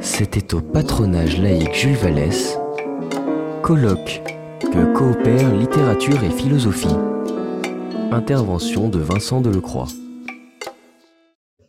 [0.00, 2.58] C'était au patronage laïque Jules Vallès,
[3.62, 4.22] colloque
[4.60, 6.96] que coopèrent littérature et philosophie.
[8.12, 9.88] Intervention de Vincent Delecroix.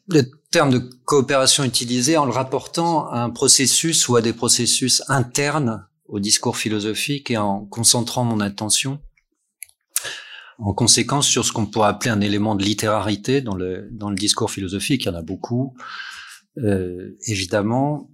[0.07, 5.03] Le terme de coopération utilisé en le rapportant à un processus ou à des processus
[5.07, 8.99] internes au discours philosophique et en concentrant mon attention
[10.61, 14.15] en conséquence sur ce qu'on pourrait appeler un élément de littérarité dans le, dans le
[14.15, 15.03] discours philosophique.
[15.03, 15.75] Il y en a beaucoup,
[16.57, 18.11] euh, évidemment,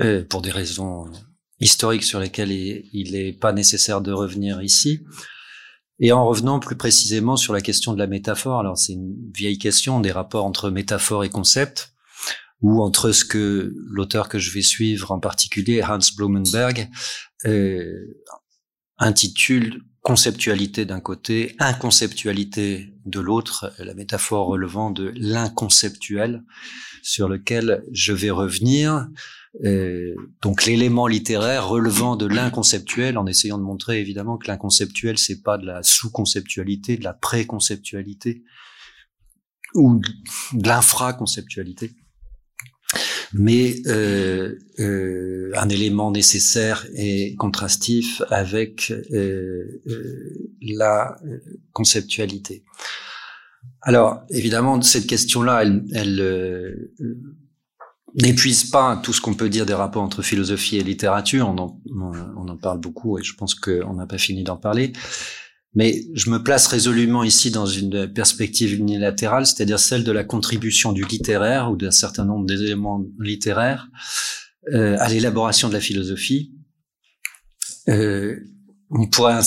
[0.00, 1.06] euh, pour des raisons
[1.60, 5.00] historiques sur lesquelles il n'est pas nécessaire de revenir ici.
[5.98, 9.58] Et en revenant plus précisément sur la question de la métaphore, alors c'est une vieille
[9.58, 11.94] question des rapports entre métaphore et concept,
[12.60, 16.88] ou entre ce que l'auteur que je vais suivre en particulier, Hans Blumenberg,
[17.46, 18.22] euh,
[18.98, 26.44] intitule conceptualité d'un côté, inconceptualité de l'autre, la métaphore relevant de l'inconceptuel,
[27.02, 29.08] sur lequel je vais revenir.
[29.64, 35.42] Euh, donc l'élément littéraire relevant de l'inconceptuel, en essayant de montrer évidemment que l'inconceptuel c'est
[35.42, 38.44] pas de la sous-conceptualité, de la pré-conceptualité
[39.74, 40.00] ou
[40.52, 41.96] de l'infra-conceptualité
[43.32, 51.16] mais euh, euh, un élément nécessaire et contrastif avec euh, euh la
[51.72, 52.64] conceptualité.
[53.82, 56.92] Alors, évidemment, cette question-là, elle, elle euh,
[58.14, 61.48] n'épuise pas tout ce qu'on peut dire des rapports entre philosophie et littérature.
[61.48, 64.92] On en, on en parle beaucoup et je pense qu'on n'a pas fini d'en parler.
[65.74, 70.92] Mais je me place résolument ici dans une perspective unilatérale, c'est-à-dire celle de la contribution
[70.92, 73.88] du littéraire ou d'un certain nombre d'éléments littéraires
[74.72, 76.52] euh, à l'élaboration de la philosophie.
[77.88, 78.36] Euh,
[78.90, 79.40] on pourrait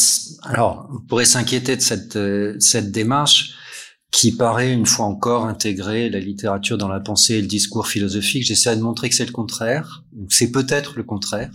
[0.44, 3.55] alors on pourrait s'inquiéter de cette euh, cette démarche
[4.11, 8.44] qui paraît une fois encore intégrer la littérature dans la pensée et le discours philosophique.
[8.44, 11.52] J'essaie de montrer que c'est le contraire, c'est peut-être le contraire,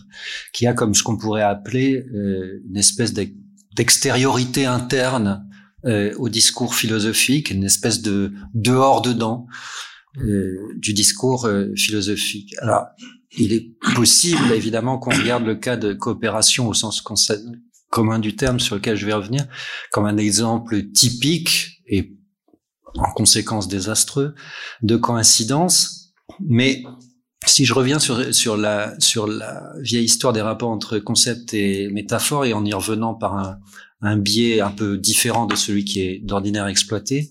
[0.55, 3.27] qui a comme ce qu'on pourrait appeler euh, une espèce de
[3.77, 5.47] d'extériorité interne
[5.85, 9.47] euh, au discours philosophique, une espèce de dehors-dedans
[10.19, 12.57] euh, du discours euh, philosophique.
[12.59, 12.87] Alors,
[13.37, 17.03] il est possible, évidemment, qu'on regarde le cas de coopération au sens
[17.91, 19.47] commun du terme sur lequel je vais revenir,
[19.93, 22.17] comme un exemple typique et
[22.95, 24.35] en conséquence désastreux
[24.83, 26.83] de coïncidence, mais
[27.45, 31.89] si je reviens sur, sur, la, sur la vieille histoire des rapports entre concept et
[31.89, 33.59] métaphore et en y revenant par un,
[34.01, 37.31] un biais un peu différent de celui qui est d'ordinaire exploité,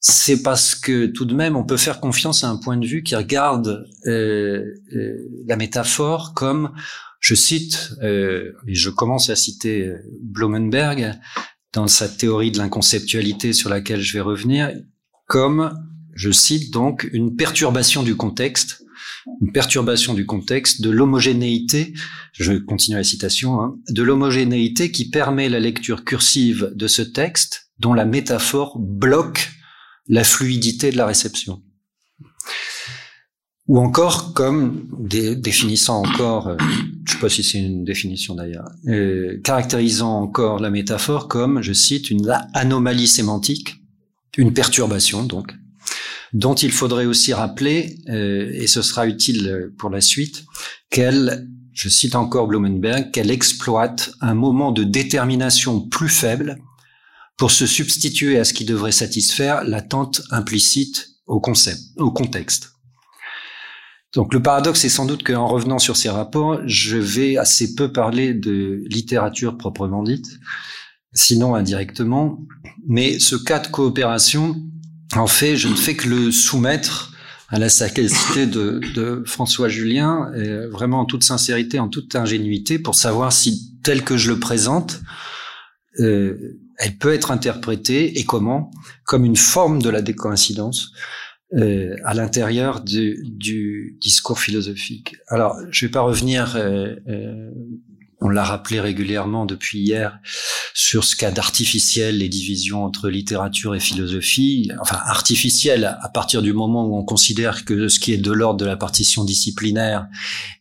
[0.00, 3.02] c'est parce que tout de même on peut faire confiance à un point de vue
[3.02, 4.64] qui regarde euh,
[4.94, 6.72] euh, la métaphore comme,
[7.20, 9.92] je cite, euh, et je commence à citer
[10.22, 11.18] Blumenberg
[11.72, 14.72] dans sa théorie de l'inconceptualité sur laquelle je vais revenir,
[15.26, 15.74] comme,
[16.14, 18.84] je cite donc, une perturbation du contexte
[19.40, 21.94] une perturbation du contexte, de l'homogénéité,
[22.32, 27.70] je continue la citation, hein, de l'homogénéité qui permet la lecture cursive de ce texte
[27.78, 29.50] dont la métaphore bloque
[30.08, 31.62] la fluidité de la réception.
[33.66, 36.56] Ou encore comme définissant encore, euh,
[37.04, 41.74] je sais pas si c'est une définition d'ailleurs, euh, caractérisant encore la métaphore comme, je
[41.74, 43.76] cite, une anomalie sémantique,
[44.38, 45.52] une perturbation donc,
[46.32, 50.44] dont il faudrait aussi rappeler, euh, et ce sera utile pour la suite,
[50.90, 56.58] qu'elle, je cite encore Blumenberg, qu'elle exploite un moment de détermination plus faible
[57.36, 62.72] pour se substituer à ce qui devrait satisfaire l'attente implicite au concept, au contexte.
[64.14, 67.92] Donc le paradoxe est sans doute qu'en revenant sur ces rapports, je vais assez peu
[67.92, 70.26] parler de littérature proprement dite,
[71.12, 72.38] sinon indirectement,
[72.86, 74.56] mais ce cas de coopération
[75.16, 77.12] en fait, je ne fais que le soumettre
[77.48, 80.30] à la sagacité de, de François Julien,
[80.70, 85.00] vraiment en toute sincérité, en toute ingénuité, pour savoir si, tel que je le présente,
[86.00, 88.70] euh, elle peut être interprétée et comment,
[89.04, 90.92] comme une forme de la décoïncidence
[91.54, 95.16] euh, à l'intérieur du, du, discours philosophique.
[95.28, 97.50] Alors, je vais pas revenir euh, euh
[98.20, 100.18] on l'a rappelé régulièrement depuis hier,
[100.74, 106.52] sur ce cas d'artificiel, les divisions entre littérature et philosophie, enfin artificiel à partir du
[106.52, 110.08] moment où on considère que ce qui est de l'ordre de la partition disciplinaire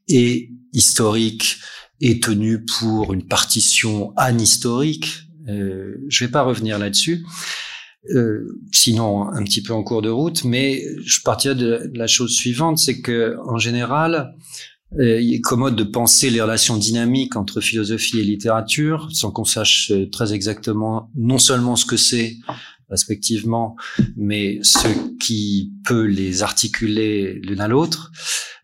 [0.07, 1.57] et historique
[2.00, 5.24] est tenu pour une partition anhistorique.
[5.48, 7.25] Euh, je vais pas revenir là-dessus.
[8.12, 12.33] Euh, sinon un petit peu en cours de route, mais je partirais de la chose
[12.33, 14.33] suivante, c'est que en général,
[14.94, 19.92] il est commode de penser les relations dynamiques entre philosophie et littérature sans qu'on sache
[19.92, 22.38] euh, très exactement non seulement ce que c'est,
[22.89, 23.75] respectivement,
[24.16, 24.88] mais ce
[25.19, 28.12] qui peut les articuler l'une à l'autre.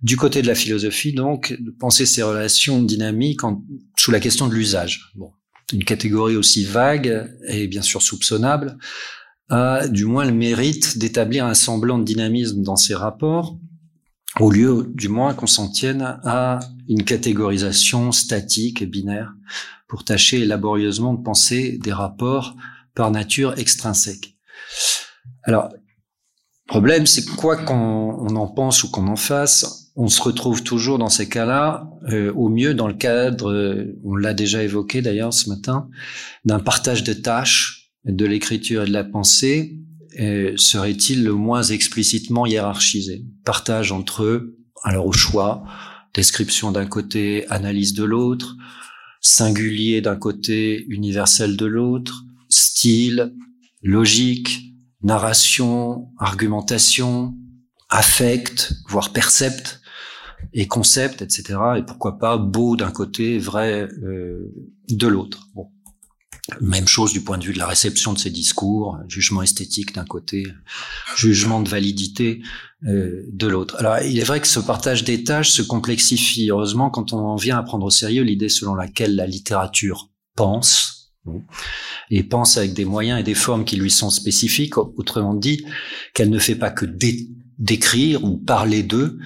[0.02, 3.42] Du côté de la philosophie, donc, penser ces relations dynamiques
[3.98, 5.12] sous la question de l'usage.
[5.16, 5.32] Bon,
[5.74, 8.78] une catégorie aussi vague et bien sûr soupçonnable
[9.50, 13.60] a du moins le mérite d'établir un semblant de dynamisme dans ces rapports,
[14.40, 16.60] au lieu du moins qu'on s'en tienne à
[16.90, 19.34] une catégorisation statique et binaire
[19.88, 22.56] pour tâcher laborieusement de penser des rapports
[22.96, 24.38] par nature extrinsèques.
[25.44, 25.70] Alors,
[26.68, 31.10] problème, c'est quoi qu'on en pense ou qu'on en fasse, on se retrouve toujours dans
[31.10, 35.50] ces cas-là, euh, au mieux dans le cadre, euh, on l'a déjà évoqué d'ailleurs ce
[35.50, 35.90] matin,
[36.46, 39.78] d'un partage de tâches de l'écriture et de la pensée
[40.58, 43.26] serait-il le moins explicitement hiérarchisé?
[43.46, 45.64] Partage entre eux, alors au choix,
[46.14, 48.56] description d'un côté, analyse de l'autre,
[49.22, 53.34] singulier d'un côté, universel de l'autre, style,
[53.82, 57.34] logique, narration, argumentation,
[57.90, 59.82] affect, voire percept,
[60.54, 61.58] et concept, etc.
[61.78, 64.52] Et pourquoi pas beau d'un côté, vrai euh,
[64.90, 65.48] de l'autre.
[65.56, 65.70] Bon.
[66.60, 70.04] Même chose du point de vue de la réception de ces discours, jugement esthétique d'un
[70.04, 70.46] côté,
[71.16, 72.42] jugement de validité
[72.86, 73.78] euh, de l'autre.
[73.80, 77.38] Alors il est vrai que ce partage des tâches se complexifie, heureusement, quand on en
[77.38, 80.94] vient à prendre au sérieux l'idée selon laquelle la littérature pense,
[82.10, 85.66] et pense avec des moyens et des formes qui lui sont spécifiques, autrement dit,
[86.14, 86.86] qu'elle ne fait pas que
[87.58, 89.18] décrire ou parler d'eux,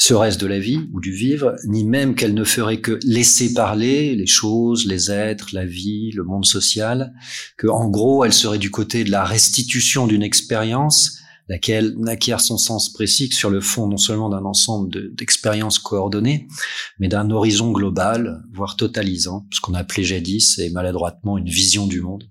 [0.00, 4.16] serait-ce de la vie ou du vivre, ni même qu'elle ne ferait que laisser parler
[4.16, 7.12] les choses, les êtres, la vie, le monde social,
[7.58, 11.18] que en gros elle serait du côté de la restitution d'une expérience,
[11.48, 16.48] laquelle n'acquiert son sens précis que sur le fond non seulement d'un ensemble d'expériences coordonnées,
[16.98, 22.00] mais d'un horizon global, voire totalisant, ce qu'on appelait jadis et maladroitement une vision du
[22.00, 22.24] monde.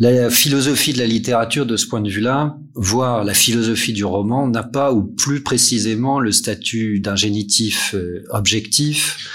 [0.00, 4.46] La philosophie de la littérature, de ce point de vue-là, voire la philosophie du roman,
[4.46, 9.28] n'a pas, ou plus précisément, le statut d'un génitif euh, objectif,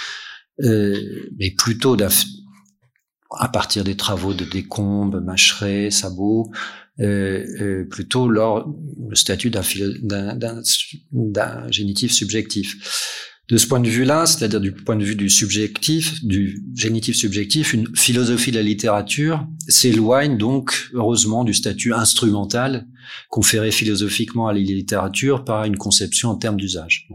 [0.62, 1.98] euh, mais plutôt
[3.38, 6.50] à partir des travaux de Descombes, Macheret, Sabot,
[7.02, 9.62] euh, plutôt le statut d'un
[11.72, 13.33] génitif subjectif.
[13.54, 17.74] De ce point de vue-là, c'est-à-dire du point de vue du subjectif, du génitif subjectif,
[17.74, 22.88] une philosophie de la littérature s'éloigne donc heureusement du statut instrumental
[23.30, 27.08] conféré philosophiquement à la littérature par une conception en termes d'usage.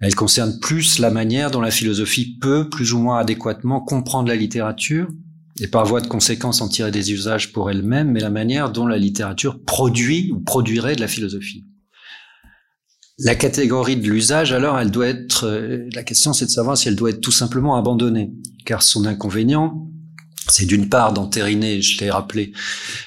[0.00, 4.36] Elle concerne plus la manière dont la philosophie peut, plus ou moins adéquatement, comprendre la
[4.36, 5.08] littérature,
[5.60, 8.86] et par voie de conséquence en tirer des usages pour elle-même, mais la manière dont
[8.86, 11.64] la littérature produit ou produirait de la philosophie.
[13.24, 16.88] La catégorie de l'usage, alors, elle doit être, euh, la question c'est de savoir si
[16.88, 18.32] elle doit être tout simplement abandonnée,
[18.64, 19.88] car son inconvénient,
[20.48, 22.52] c'est d'une part d'entériner, je l'ai rappelé,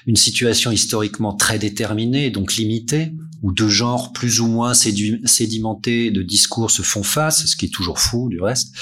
[0.07, 6.21] une situation historiquement très déterminée, donc limitée, où deux genres plus ou moins sédimentés de
[6.21, 8.73] discours se font face, ce qui est toujours fou du reste,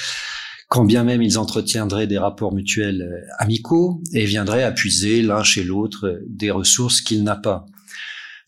[0.69, 5.63] quand bien même ils entretiendraient des rapports mutuels euh, amicaux et viendraient appuiser l'un chez
[5.63, 7.65] l'autre des ressources qu'il n'a pas.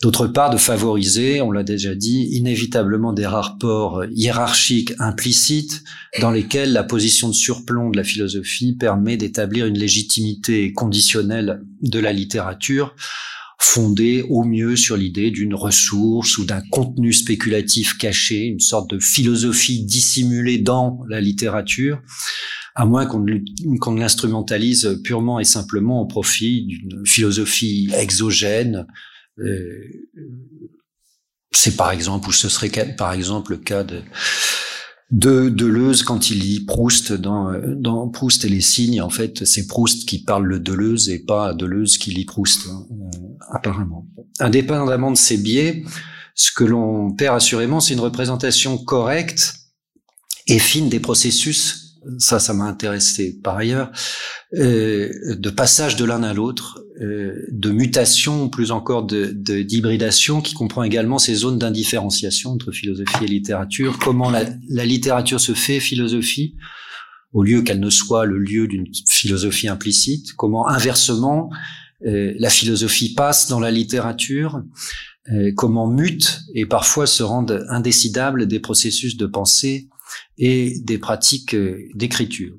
[0.06, 5.84] D'autre part, de favoriser, on l'a déjà dit, inévitablement des rapports hiérarchiques implicites
[6.22, 11.98] dans lesquels la position de surplomb de la philosophie permet d'établir une légitimité conditionnelle de
[11.98, 12.96] la littérature
[13.58, 19.00] fondée au mieux sur l'idée d'une ressource ou d'un contenu spéculatif caché, une sorte de
[19.00, 22.00] philosophie dissimulée dans la littérature,
[22.76, 28.86] à moins qu'on ne l'instrumentalise purement et simplement au profit d'une philosophie exogène,
[31.52, 34.02] c'est par exemple, ou ce serait par exemple le cas de,
[35.12, 39.02] de Deleuze quand il lit Proust dans, dans Proust et les signes.
[39.02, 42.86] En fait, c'est Proust qui parle le Deleuze et pas Deleuze qui lit Proust, hein,
[42.92, 43.20] euh,
[43.52, 44.08] apparemment.
[44.40, 45.84] Indépendamment de ces biais,
[46.34, 49.54] ce que l'on perd assurément, c'est une représentation correcte
[50.48, 51.85] et fine des processus
[52.18, 53.92] ça, ça m'a intéressé par ailleurs,
[54.56, 59.28] euh, de passage de l'un à l'autre, euh, de mutation, plus encore de
[59.62, 63.98] d'hybridation, qui comprend également ces zones d'indifférenciation entre philosophie et littérature.
[64.00, 66.56] Comment la, la littérature se fait philosophie
[67.34, 70.34] au lieu qu'elle ne soit le lieu d'une philosophie implicite?
[70.34, 71.50] Comment inversement
[72.06, 74.62] euh, la philosophie passe dans la littérature?
[75.34, 79.90] Euh, comment mute et parfois se rendent indécidables des processus de pensée
[80.38, 82.56] et des pratiques euh, d'écriture.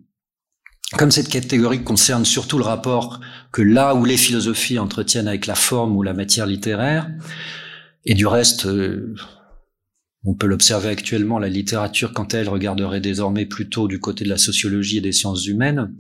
[0.97, 3.21] Comme cette catégorie concerne surtout le rapport
[3.53, 7.11] que là où les philosophies entretiennent avec la forme ou la matière littéraire,
[8.05, 9.15] et du reste, euh,
[10.25, 14.29] on peut l'observer actuellement, la littérature, quant à elle, regarderait désormais plutôt du côté de
[14.29, 15.93] la sociologie et des sciences humaines,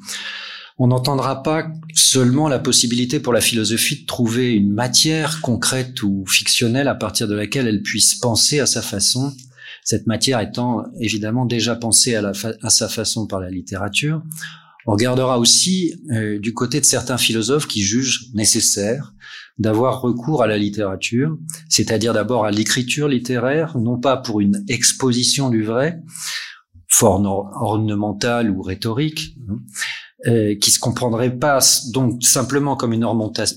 [0.78, 6.24] on n'entendra pas seulement la possibilité pour la philosophie de trouver une matière concrète ou
[6.26, 9.32] fictionnelle à partir de laquelle elle puisse penser à sa façon,
[9.86, 14.20] cette matière étant évidemment déjà pensée à, sa façon par la littérature.
[14.84, 19.14] On regardera aussi euh, du côté de certains philosophes qui jugent nécessaire
[19.58, 21.38] d'avoir recours à la littérature,
[21.68, 26.02] c'est-à-dire d'abord à l'écriture littéraire, non pas pour une exposition du vrai,
[26.88, 29.58] forme ornementale ou rhétorique, hein,
[30.26, 31.60] euh, qui se comprendrait pas
[31.92, 33.06] donc simplement comme une,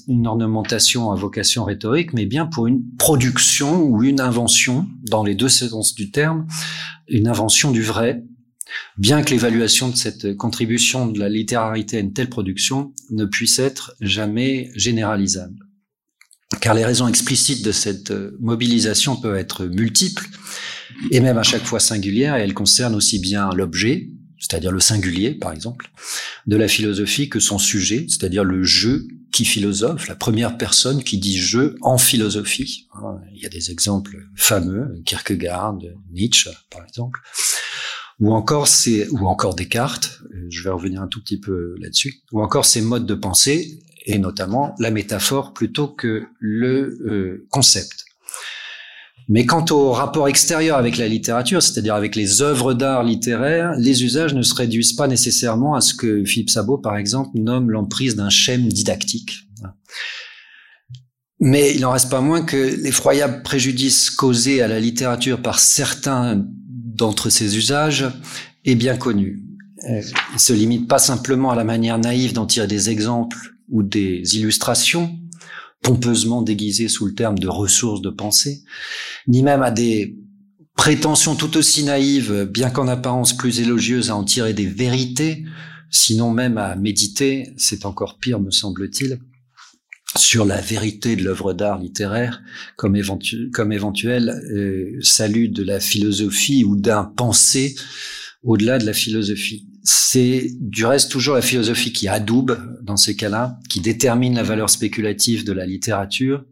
[0.08, 5.36] une ornementation à vocation rhétorique, mais bien pour une production ou une invention, dans les
[5.36, 6.48] deux sens du terme,
[7.08, 8.24] une invention du vrai,
[8.98, 13.60] bien que l'évaluation de cette contribution de la littérarité à une telle production ne puisse
[13.60, 15.66] être jamais généralisable.
[16.62, 20.28] Car les raisons explicites de cette mobilisation peuvent être multiples
[21.12, 24.10] et même à chaque fois singulières, et elles concernent aussi bien l'objet,
[24.40, 25.92] c'est-à-dire le singulier, par exemple,
[26.48, 31.18] de la philosophie que son sujet, c'est-à-dire le jeu qui philosophe, la première personne qui
[31.18, 32.88] dit je en philosophie.
[32.96, 35.78] Hein, il y a des exemples fameux, Kierkegaard,
[36.12, 37.20] Nietzsche, par exemple,
[38.20, 40.22] ou encore c'est ou encore Descartes.
[40.50, 42.22] Je vais revenir un tout petit peu là-dessus.
[42.32, 48.06] Ou encore ces modes de pensée et notamment la métaphore plutôt que le euh, concept.
[49.32, 54.04] Mais quant au rapport extérieur avec la littérature, c'est-à-dire avec les œuvres d'art littéraires, les
[54.04, 58.16] usages ne se réduisent pas nécessairement à ce que Philippe Sabot, par exemple, nomme l'emprise
[58.16, 59.48] d'un schème didactique.
[61.40, 66.44] Mais il n'en reste pas moins que l'effroyable préjudice causé à la littérature par certains
[66.68, 68.08] d'entre ces usages
[68.66, 69.44] est bien connu.
[69.88, 73.38] Il se limite pas simplement à la manière naïve d'en tirer des exemples
[73.70, 75.18] ou des illustrations,
[75.82, 78.64] pompeusement déguisées sous le terme de ressources de pensée,
[79.28, 80.18] ni même à des
[80.76, 85.46] prétentions tout aussi naïves, bien qu'en apparence plus élogieuses, à en tirer des vérités,
[85.90, 89.20] sinon même à méditer, c'est encore pire me semble-t-il,
[90.16, 92.42] sur la vérité de l'œuvre d'art littéraire
[92.78, 92.98] comme,
[93.54, 97.76] comme éventuel euh, salut de la philosophie ou d'un pensée
[98.44, 99.68] au-delà de la philosophie.
[99.84, 104.70] C'est du reste toujours la philosophie qui adoube dans ces cas-là, qui détermine la valeur
[104.70, 106.44] spéculative de la littérature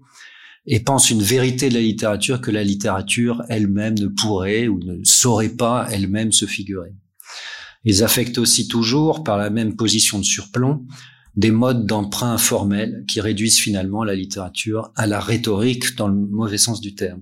[0.65, 5.03] et pense une vérité de la littérature que la littérature elle-même ne pourrait ou ne
[5.03, 6.94] saurait pas elle-même se figurer.
[7.86, 10.86] Ils affectent aussi toujours, par la même position de surplomb,
[11.38, 16.58] des modes d'emprunt informels qui réduisent finalement la littérature à la rhétorique dans le mauvais
[16.58, 17.22] sens du terme.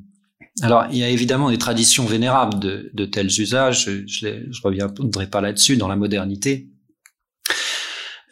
[0.61, 3.89] Alors, il y a évidemment des traditions vénérables de, de tels usages.
[4.07, 6.69] Je ne reviendrai pas là-dessus dans la modernité.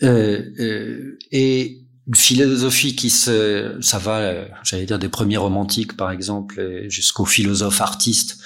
[0.03, 6.11] Euh, euh, et une philosophie qui se, ça va, j'allais dire des premiers romantiques par
[6.11, 8.39] exemple, jusqu'aux philosophes artistes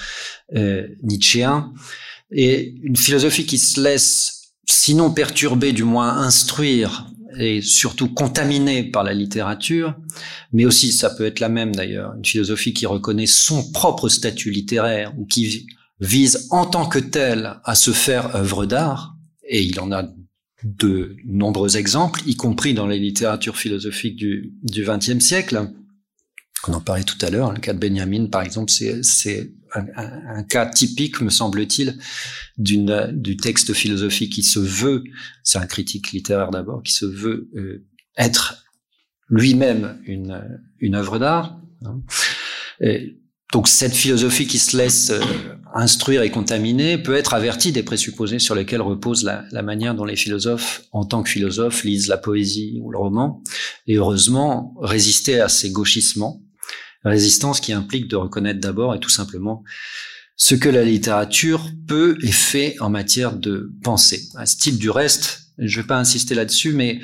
[0.55, 1.73] euh, nietzschéens,
[2.31, 7.07] et une philosophie qui se laisse, sinon perturber, du moins instruire
[7.39, 9.95] et surtout contaminée par la littérature,
[10.51, 14.51] mais aussi, ça peut être la même d'ailleurs, une philosophie qui reconnaît son propre statut
[14.51, 15.67] littéraire ou qui
[15.99, 19.15] vise en tant que tel à se faire œuvre d'art,
[19.47, 20.03] et il en a
[20.63, 25.71] de nombreux exemples, y compris dans les littératures philosophiques du XXe siècle.
[26.67, 30.65] On en parlait tout à l'heure, le cas de Benjamin, par exemple, c'est un, cas
[30.65, 31.97] typique, me semble-t-il,
[32.57, 35.03] d'une du texte philosophique qui se veut,
[35.43, 37.85] c'est un critique littéraire d'abord, qui se veut euh,
[38.17, 38.65] être
[39.29, 41.59] lui-même une, une œuvre d'art.
[41.85, 42.01] Hein.
[43.53, 45.21] Donc cette philosophie qui se laisse euh,
[45.73, 50.03] instruire et contaminer peut être avertie des présupposés sur lesquels repose la, la, manière dont
[50.03, 53.41] les philosophes, en tant que philosophes, lisent la poésie ou le roman,
[53.87, 56.41] et heureusement résister à ces gauchissements,
[57.07, 59.63] résistance qui implique de reconnaître d'abord et tout simplement
[60.35, 64.21] ce que la littérature peut et fait en matière de pensée.
[64.35, 66.99] À ce type du reste, je ne vais pas insister là-dessus, mais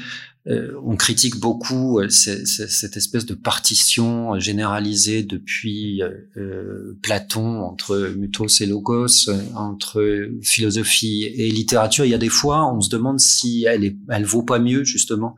[0.48, 8.60] euh, on critique beaucoup euh, cette espèce de partition généralisée depuis euh, Platon entre mythos
[8.60, 12.04] et logos, entre philosophie et littérature.
[12.04, 14.84] Il y a des fois, on se demande si elle est, elle vaut pas mieux
[14.84, 15.38] justement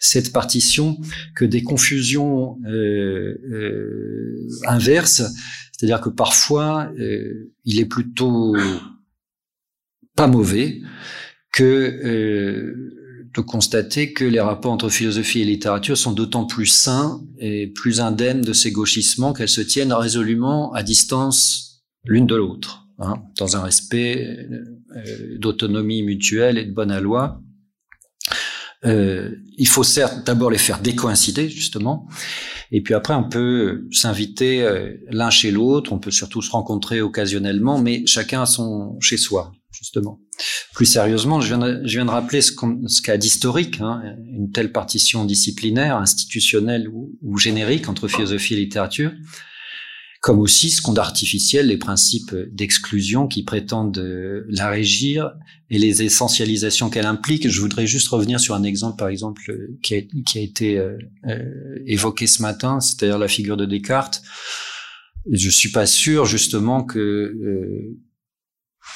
[0.00, 0.98] cette partition
[1.34, 2.58] que des confusions
[4.66, 5.22] inverses.
[5.72, 6.92] C'est-à-dire que parfois,
[7.64, 8.54] il est plutôt
[10.14, 10.82] pas mauvais
[11.52, 13.00] que
[13.34, 18.00] de constater que les rapports entre philosophie et littérature sont d'autant plus sains et plus
[18.00, 23.56] indemnes de ces gauchissements qu'elles se tiennent résolument à distance l'une de l'autre, hein, dans
[23.56, 27.40] un respect euh, d'autonomie mutuelle et de bonne loi,
[28.84, 32.08] Euh, il faut certes d'abord les faire décoïncider, justement,
[32.72, 37.00] et puis après on peut s'inviter euh, l'un chez l'autre, on peut surtout se rencontrer
[37.00, 40.20] occasionnellement, mais chacun a son chez soi, justement.
[40.74, 42.52] Plus sérieusement, je viens de, je viens de rappeler ce
[43.02, 44.02] qu'a d'historique, hein,
[44.32, 49.12] une telle partition disciplinaire, institutionnelle ou, ou générique entre philosophie et littérature
[50.22, 55.32] comme aussi ce qu'on d'artificiel, les principes d'exclusion qui prétendent euh, la régir
[55.68, 57.48] et les essentialisations qu'elle implique.
[57.48, 60.78] Je voudrais juste revenir sur un exemple, par exemple, euh, qui a, qui a été
[60.78, 60.96] euh,
[61.86, 64.22] évoqué ce matin, c'est-à-dire la figure de Descartes.
[65.28, 67.36] Je suis pas sûr justement que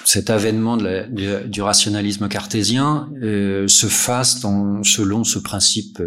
[0.05, 6.03] cet avènement du, rationalisme cartésien se fasse selon ce principe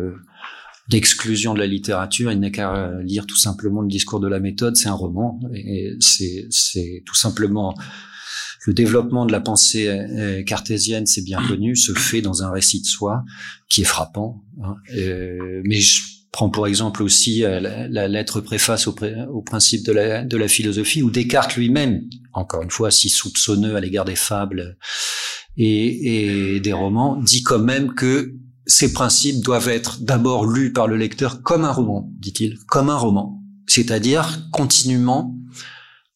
[0.89, 2.31] d'exclusion de la littérature.
[2.31, 4.75] Il n'est qu'à lire tout simplement le discours de la méthode.
[4.75, 7.75] C'est un roman et c'est, tout simplement
[8.65, 12.81] le développement de la pensée euh, cartésienne, c'est bien connu, se fait dans un récit
[12.81, 13.23] de soi
[13.69, 14.43] qui est frappant.
[14.61, 14.75] Hein.
[14.95, 18.95] Euh, mais je prends pour exemple aussi euh, la, lettre préface au,
[19.31, 19.91] au, principe de
[20.37, 22.01] la, philosophie, où Descartes lui-même,
[22.33, 24.77] encore une fois, si soupçonneux à l'égard des fables
[25.57, 28.33] et, des romans, dit quand même que
[28.65, 32.97] ces principes doivent être d'abord lus par le lecteur comme un roman, dit-il, comme un
[32.97, 35.35] roman, c'est-à-dire continuellement,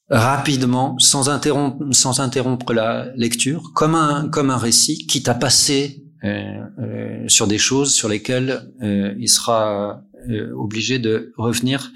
[0.09, 6.03] rapidement, sans interrompre, sans interrompre la lecture, comme un comme un récit, quitte à passer
[6.23, 11.91] euh, euh, sur des choses sur lesquelles euh, il sera euh, obligé de revenir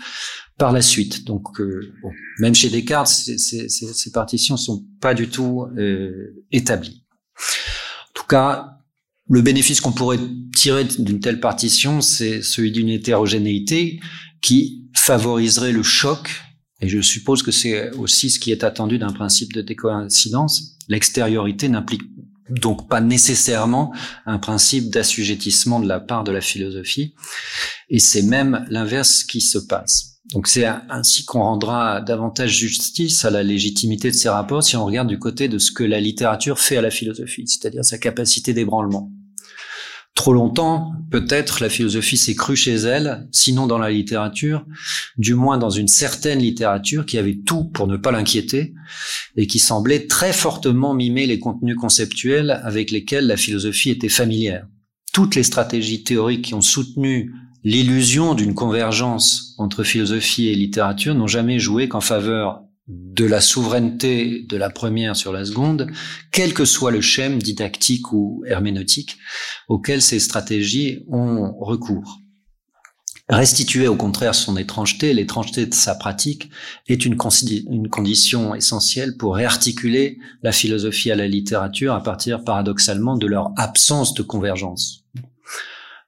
[0.58, 1.26] par la suite.
[1.26, 5.68] Donc, euh, bon, même chez Descartes, ces, ces, ces partitions sont pas du tout
[6.52, 7.04] établies.
[7.38, 8.80] En tout cas,
[9.30, 10.20] le bénéfice qu'on pourrait
[10.56, 14.00] tirer d'une telle partition, c'est celui d'une hétérogénéité
[14.42, 16.30] qui favoriserait le choc.
[16.82, 20.78] Et je suppose que c'est aussi ce qui est attendu d'un principe de décoïncidence.
[20.88, 22.04] L'extériorité n'implique
[22.50, 23.94] donc pas nécessairement
[24.26, 27.14] un principe d'assujettissement de la part de la philosophie.
[27.90, 30.18] Et c'est même l'inverse qui se passe.
[30.34, 34.86] Donc c'est ainsi qu'on rendra davantage justice à la légitimité de ces rapports si on
[34.86, 38.54] regarde du côté de ce que la littérature fait à la philosophie, c'est-à-dire sa capacité
[38.54, 39.10] d'ébranlement.
[40.18, 44.66] Trop longtemps, peut-être, la philosophie s'est crue chez elle, sinon dans la littérature,
[45.20, 48.74] du moins dans une certaine littérature qui avait tout pour ne pas l'inquiéter
[49.36, 54.66] et qui semblait très fortement mimer les contenus conceptuels avec lesquels la philosophie était familière.
[55.14, 57.32] Toutes les stratégies théoriques qui ont soutenu
[57.64, 64.46] l'illusion d'une convergence entre philosophie et littérature n'ont jamais joué qu'en faveur de la souveraineté
[64.48, 65.92] de la première sur la seconde,
[66.32, 69.18] quel que soit le schème didactique ou herméneutique
[69.68, 72.20] auquel ces stratégies ont recours.
[73.30, 76.50] Restituer au contraire son étrangeté, l'étrangeté de sa pratique,
[76.88, 77.18] est une,
[77.70, 83.52] une, condition essentielle pour réarticuler la philosophie à la littérature à partir paradoxalement de leur
[83.58, 85.04] absence de convergence.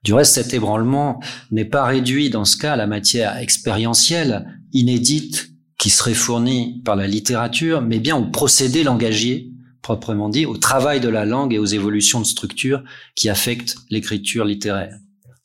[0.02, 5.50] Du reste, cet ébranlement n'est pas réduit dans ce cas à la matière expérientielle, inédite,
[5.80, 11.00] qui serait fourni par la littérature, mais bien au procédé langagier, proprement dit, au travail
[11.00, 14.94] de la langue et aux évolutions de structure qui affectent l'écriture littéraire.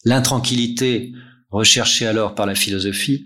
[0.03, 1.13] L'intranquillité
[1.51, 3.25] recherchée alors par la philosophie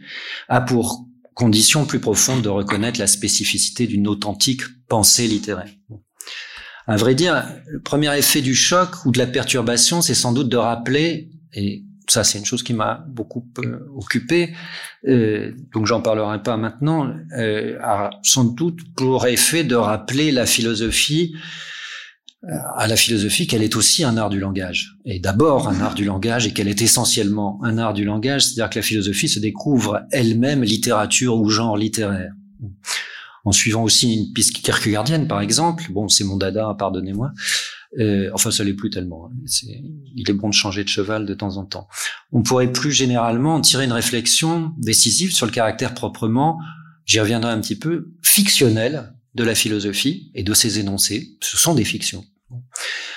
[0.49, 5.73] a pour condition plus profonde de reconnaître la spécificité d'une authentique pensée littéraire.
[6.85, 10.49] À vrai dire, le premier effet du choc ou de la perturbation, c'est sans doute
[10.49, 14.53] de rappeler, et ça c'est une chose qui m'a beaucoup euh, occupé,
[15.07, 20.45] euh, donc j'en parlerai pas maintenant, euh, a sans doute pour effet de rappeler la
[20.45, 21.35] philosophie
[22.45, 24.95] euh, à la philosophie qu'elle est aussi un art du langage.
[25.03, 28.69] Et d'abord un art du langage et qu'elle est essentiellement un art du langage, c'est-à-dire
[28.69, 32.31] que la philosophie se découvre elle-même littérature ou genre littéraire.
[33.43, 37.31] En suivant aussi une piste kierkegaardienne, par exemple, bon, c'est mon dada, pardonnez-moi,
[37.97, 39.27] euh, enfin, ça l'est plus tellement.
[39.27, 39.35] Hein.
[40.15, 41.87] il est bon de changer de cheval de temps en temps.
[42.31, 46.59] On pourrait plus généralement tirer une réflexion décisive sur le caractère proprement,
[47.05, 51.37] j'y reviendrai un petit peu, fictionnel de la philosophie et de ses énoncés.
[51.41, 52.25] Ce sont des fictions.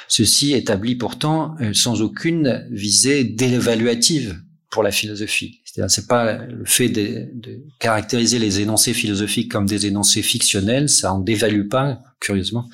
[0.08, 5.60] Ceci établit pourtant euh, sans aucune visée d'évaluative pour la philosophie.
[5.64, 10.88] C'est-à-dire, c'est pas le fait de, de, caractériser les énoncés philosophiques comme des énoncés fictionnels,
[10.88, 12.68] ça en dévalue pas, curieusement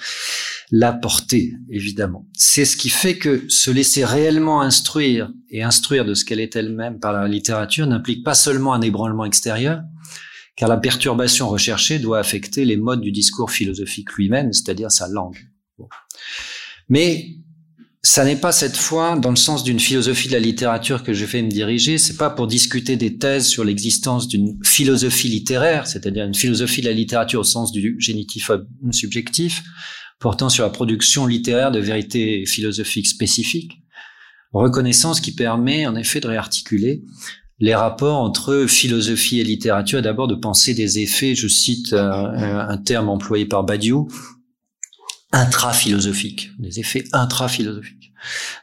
[0.70, 2.26] la portée, évidemment.
[2.34, 6.56] C'est ce qui fait que se laisser réellement instruire et instruire de ce qu'elle est
[6.56, 9.82] elle-même par la littérature n'implique pas seulement un ébranlement extérieur,
[10.56, 15.38] car la perturbation recherchée doit affecter les modes du discours philosophique lui-même, c'est-à-dire sa langue.
[16.88, 17.36] Mais
[18.02, 21.24] ça n'est pas cette fois dans le sens d'une philosophie de la littérature que je
[21.24, 21.98] vais me diriger.
[21.98, 26.86] C'est pas pour discuter des thèses sur l'existence d'une philosophie littéraire, c'est-à-dire une philosophie de
[26.86, 28.50] la littérature au sens du génitif
[28.92, 29.62] subjectif,
[30.18, 33.82] portant sur la production littéraire de vérités philosophiques spécifiques,
[34.52, 37.04] Reconnaissance qui permet en effet de réarticuler
[37.60, 43.08] les rapports entre philosophie et littérature, d'abord de penser des effets, je cite un terme
[43.08, 44.08] employé par Badiou,
[45.32, 47.97] intra-philosophiques, des effets intra-philosophiques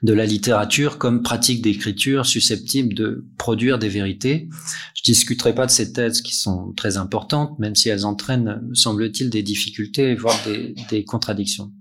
[0.04, 4.50] de la littérature comme pratique d'écriture susceptible de produire des vérités.
[4.96, 9.30] Je discuterai pas de ces thèses qui sont très importantes, même si elles entraînent, semble-t-il,
[9.30, 11.72] des difficultés, voire des, contradictions.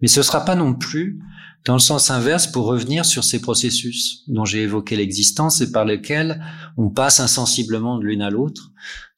[0.00, 1.18] Mais ce sera pas non plus
[1.66, 5.84] dans le sens inverse pour revenir sur ces processus dont j'ai évoqué l'existence et par
[5.84, 6.40] lesquels
[6.76, 8.70] on passe insensiblement de l'une à l'autre,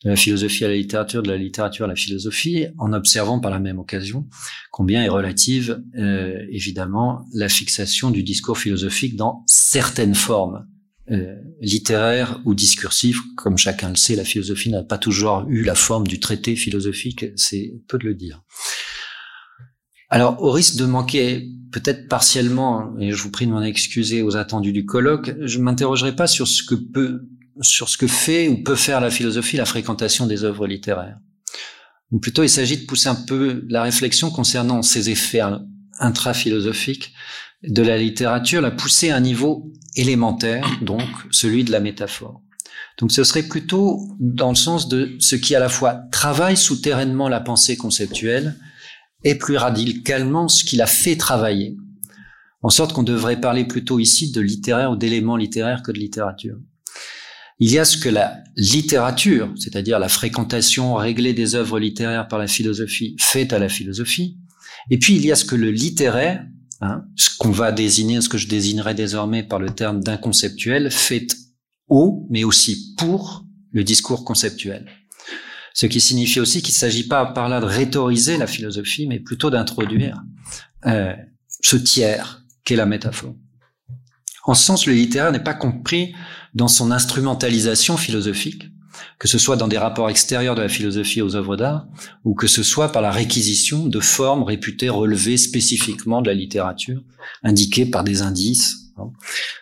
[0.02, 3.50] de la philosophie à la littérature, de la littérature à la philosophie, en observant par
[3.50, 4.26] la même occasion
[4.70, 10.66] combien est relative, euh, évidemment, la fixation du discours philosophique dans certaines formes
[11.10, 13.18] euh, littéraires ou discursives.
[13.36, 17.26] Comme chacun le sait, la philosophie n'a pas toujours eu la forme du traité philosophique,
[17.36, 18.42] c'est peu de le dire.
[20.10, 24.36] Alors, au risque de manquer peut-être partiellement, et je vous prie de m'en excuser aux
[24.36, 27.28] attendus du colloque, je m'interrogerai pas sur ce que peut,
[27.60, 31.18] sur ce que fait ou peut faire la philosophie, la fréquentation des œuvres littéraires.
[32.10, 35.42] Ou plutôt, il s'agit de pousser un peu la réflexion concernant ces effets
[35.98, 37.12] intra-philosophiques
[37.62, 42.40] de la littérature, la pousser à un niveau élémentaire, donc celui de la métaphore.
[42.98, 47.28] Donc ce serait plutôt dans le sens de ce qui à la fois travaille souterrainement
[47.28, 48.56] la pensée conceptuelle
[49.24, 51.76] et plus radicalement ce qu'il a fait travailler.
[52.62, 56.56] En sorte qu'on devrait parler plutôt ici de littéraire ou d'éléments littéraires que de littérature.
[57.60, 62.38] Il y a ce que la littérature, c'est-à-dire la fréquentation réglée des œuvres littéraires par
[62.38, 64.38] la philosophie, fait à la philosophie.
[64.90, 66.46] Et puis il y a ce que le littéraire,
[66.80, 71.26] hein, ce qu'on va désigner, ce que je désignerai désormais par le terme d'inconceptuel, fait
[71.88, 74.86] au, mais aussi pour le discours conceptuel.
[75.78, 79.20] Ce qui signifie aussi qu'il ne s'agit pas par là de rhétoriser la philosophie, mais
[79.20, 80.20] plutôt d'introduire
[80.86, 81.14] euh,
[81.62, 83.36] ce tiers qu'est la métaphore.
[84.42, 86.16] En ce sens, le littéraire n'est pas compris
[86.52, 88.64] dans son instrumentalisation philosophique,
[89.20, 91.86] que ce soit dans des rapports extérieurs de la philosophie aux œuvres d'art,
[92.24, 97.04] ou que ce soit par la réquisition de formes réputées relever spécifiquement de la littérature,
[97.44, 98.90] indiquées par des indices.
[98.96, 99.12] Hein.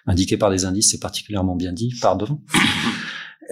[0.06, 2.40] Indiquées par des indices, c'est particulièrement bien dit, pardon.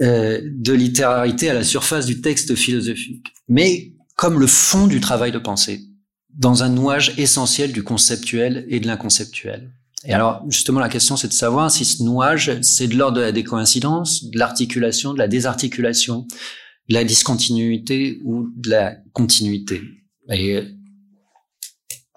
[0.01, 5.31] Euh, de littérarité à la surface du texte philosophique, mais comme le fond du travail
[5.31, 5.83] de pensée,
[6.31, 9.71] dans un nouage essentiel du conceptuel et de l'inconceptuel.
[10.05, 13.23] Et alors, justement, la question, c'est de savoir si ce nouage, c'est de l'ordre de
[13.23, 16.27] la décoïncidence, de l'articulation, de la désarticulation,
[16.89, 19.81] de la discontinuité ou de la continuité.
[20.29, 20.61] Et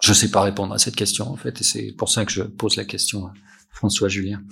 [0.02, 2.32] je ne sais pas répondre à cette question, en fait, et c'est pour ça que
[2.32, 3.32] je pose la question à
[3.70, 4.42] François Julien.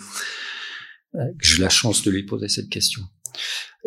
[1.16, 3.02] Euh, j'ai la chance de lui poser cette question.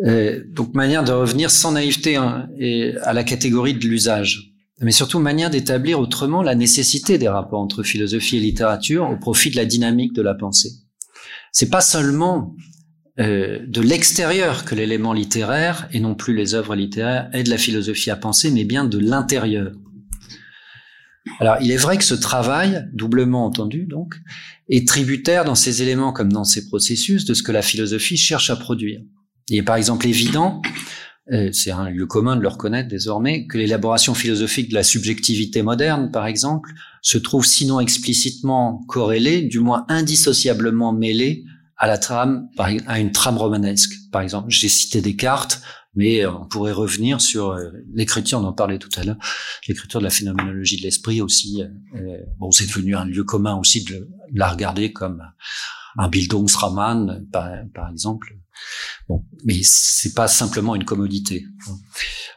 [0.02, 5.18] Donc manière de revenir sans naïveté hein, et à la catégorie de l'usage, mais surtout
[5.18, 9.66] manière d'établir autrement la nécessité des rapports entre philosophie et littérature au profit de la
[9.66, 10.70] dynamique de la pensée.
[11.52, 12.54] C'est pas seulement
[13.18, 18.10] euh, de l'extérieur que l'élément littéraire et non plus les œuvres littéraires aident la philosophie
[18.10, 19.72] à penser, mais bien de l'intérieur.
[21.38, 24.14] Alors, il est vrai que ce travail, doublement entendu donc,
[24.70, 28.48] est tributaire dans ses éléments comme dans ses processus de ce que la philosophie cherche
[28.48, 29.00] à produire.
[29.50, 30.62] Il est par exemple évident,
[31.32, 35.62] euh, c'est un lieu commun de le reconnaître désormais, que l'élaboration philosophique de la subjectivité
[35.62, 36.70] moderne, par exemple,
[37.02, 41.44] se trouve sinon explicitement corrélée, du moins indissociablement mêlée
[41.76, 43.92] à la trame, à une trame romanesque.
[44.12, 45.62] Par exemple, j'ai cité Descartes,
[45.96, 49.18] mais on pourrait revenir sur euh, l'écriture, on en parlait tout à l'heure,
[49.66, 51.62] l'écriture de la phénoménologie de l'esprit aussi.
[51.96, 55.24] Euh, bon, c'est devenu un lieu commun aussi de, la regarder comme
[55.98, 58.36] un Bildungsraman, par exemple,
[59.08, 61.44] Bon, mais c'est pas simplement une commodité.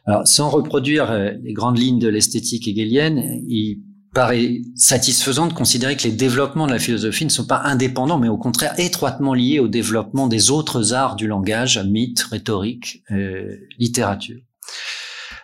[0.05, 3.81] Alors, sans reproduire euh, les grandes lignes de l'esthétique hegelienne, il
[4.13, 8.27] paraît satisfaisant de considérer que les développements de la philosophie ne sont pas indépendants, mais
[8.27, 14.39] au contraire étroitement liés au développement des autres arts du langage, mythe, rhétorique, euh, littérature.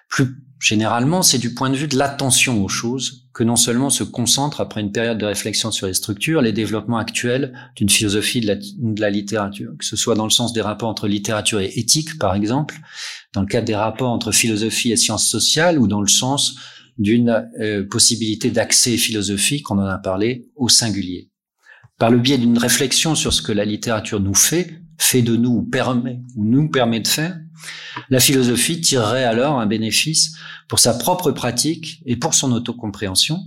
[0.10, 4.04] Plus généralement, c'est du point de vue de l'attention aux choses que non seulement se
[4.04, 9.00] concentre, après une période de réflexion sur les structures, les développements actuels d'une philosophie de
[9.00, 12.36] la, littérature, que ce soit dans le sens des rapports entre littérature et éthique, par
[12.36, 12.76] exemple,
[13.34, 16.58] dans le cadre des rapports entre philosophie et sciences sociales, ou dans le sens
[16.98, 21.30] d'une euh, possibilité d'accès philosophique, on en a parlé, au singulier.
[21.98, 25.52] Par le biais d'une réflexion sur ce que la littérature nous fait, fait de nous
[25.52, 27.40] ou permet, ou nous permet de faire,
[28.10, 30.34] la philosophie tirerait alors un bénéfice
[30.68, 33.40] pour sa propre pratique et pour son autocompréhension,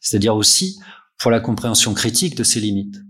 [0.00, 0.78] c'est-à-dire aussi
[1.18, 3.02] pour la compréhension critique de ses limites.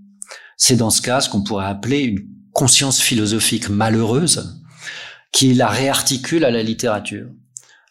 [0.56, 4.60] C'est dans ce cas ce qu'on pourrait appeler une conscience philosophique malheureuse
[5.32, 7.28] qui la réarticule à la littérature.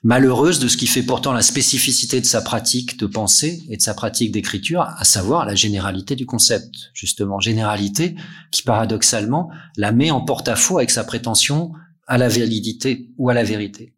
[0.03, 3.82] malheureuse de ce qui fait pourtant la spécificité de sa pratique de pensée et de
[3.82, 8.15] sa pratique d'écriture, à savoir la généralité du concept, justement, généralité
[8.51, 11.71] qui paradoxalement la met en porte-à-faux avec sa prétention
[12.08, 13.93] à la validité ou à la vérité.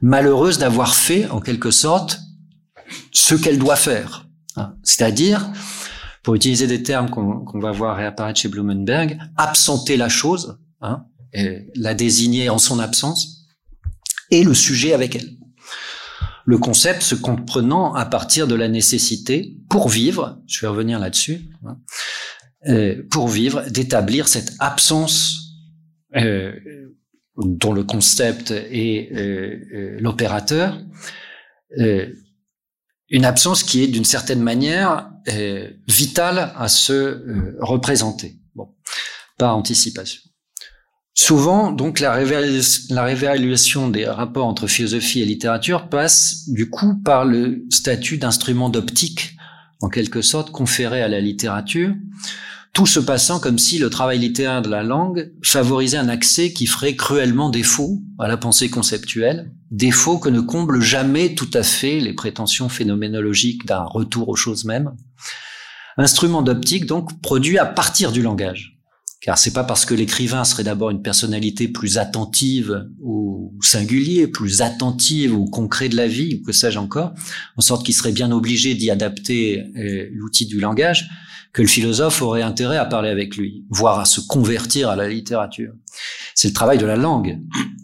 [0.00, 2.18] Malheureuse d'avoir fait, en quelque sorte,
[3.12, 4.26] ce qu'elle doit faire.
[4.56, 4.74] Hein.
[4.82, 5.50] C'est-à-dire,
[6.22, 11.04] pour utiliser des termes qu'on va voir réapparaître chez Blumenberg, absenter la chose, hein,
[11.74, 13.46] la désigner en son absence,
[14.30, 15.38] et le sujet avec elle.
[16.44, 21.50] Le concept se comprenant à partir de la nécessité, pour vivre, je vais revenir là-dessus,
[21.66, 21.76] hein,
[22.68, 25.54] euh, pour vivre, d'établir cette absence
[26.16, 26.52] euh,
[27.38, 30.80] dont le concept est euh, l'opérateur,
[33.10, 35.10] une absence qui est d'une certaine manière
[35.86, 38.36] vitale à se représenter.
[39.38, 40.20] Par anticipation.
[41.20, 47.64] Souvent, donc, la, réévaluation des rapports entre philosophie et littérature passe, du coup, par le
[47.70, 49.36] statut d'instrument d'optique,
[49.80, 51.92] en quelque sorte, conféré à la littérature,
[52.72, 56.66] tout se passant comme si le travail littéraire de la langue favorisait un accès qui
[56.66, 62.00] ferait cruellement défaut à la pensée conceptuelle, défaut que ne comble jamais tout à fait
[62.00, 64.92] les prétentions phénoménologiques d'un retour aux choses mêmes.
[65.96, 68.77] Instrument d'optique, donc, produit à partir du langage
[69.20, 74.62] car c'est pas parce que l'écrivain serait d'abord une personnalité plus attentive au singulier, plus
[74.62, 77.14] attentive au concret de la vie, ou que sais-je encore,
[77.56, 81.08] en sorte qu'il serait bien obligé d'y adapter euh, l'outil du langage,
[81.52, 85.08] que le philosophe aurait intérêt à parler avec lui, voire à se convertir à la
[85.08, 85.72] littérature.
[86.34, 87.40] C'est le travail de la langue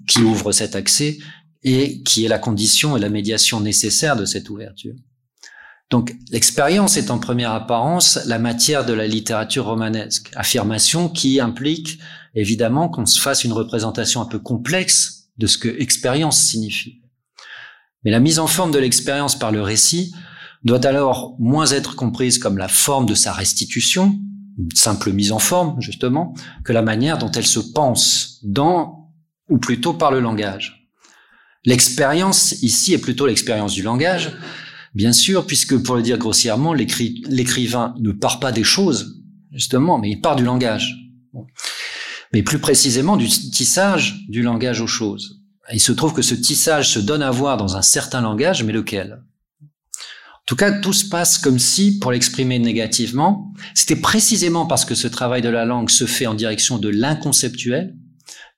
[0.06, 1.18] qui ouvre cet accès
[1.64, 4.94] et qui est la condition et la médiation nécessaire de cette ouverture.
[5.94, 12.00] Donc l'expérience est en première apparence la matière de la littérature romanesque, affirmation qui implique
[12.34, 17.00] évidemment qu'on se fasse une représentation un peu complexe de ce que expérience signifie.
[18.02, 20.12] Mais la mise en forme de l'expérience par le récit
[20.64, 24.18] doit alors moins être comprise comme la forme de sa restitution,
[24.58, 29.12] une simple mise en forme justement, que la manière dont elle se pense dans,
[29.48, 30.90] ou plutôt par le langage.
[31.64, 34.32] L'expérience ici est plutôt l'expérience du langage,
[34.94, 40.10] Bien sûr, puisque pour le dire grossièrement, l'écrivain ne part pas des choses, justement, mais
[40.10, 40.94] il part du langage.
[42.32, 45.40] Mais plus précisément du tissage du langage aux choses.
[45.72, 48.72] Il se trouve que ce tissage se donne à voir dans un certain langage, mais
[48.72, 49.22] lequel?
[49.62, 54.94] En tout cas, tout se passe comme si, pour l'exprimer négativement, c'était précisément parce que
[54.94, 57.96] ce travail de la langue se fait en direction de l'inconceptuel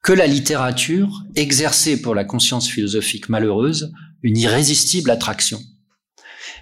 [0.03, 5.61] que la littérature exerçait pour la conscience philosophique malheureuse une irrésistible attraction.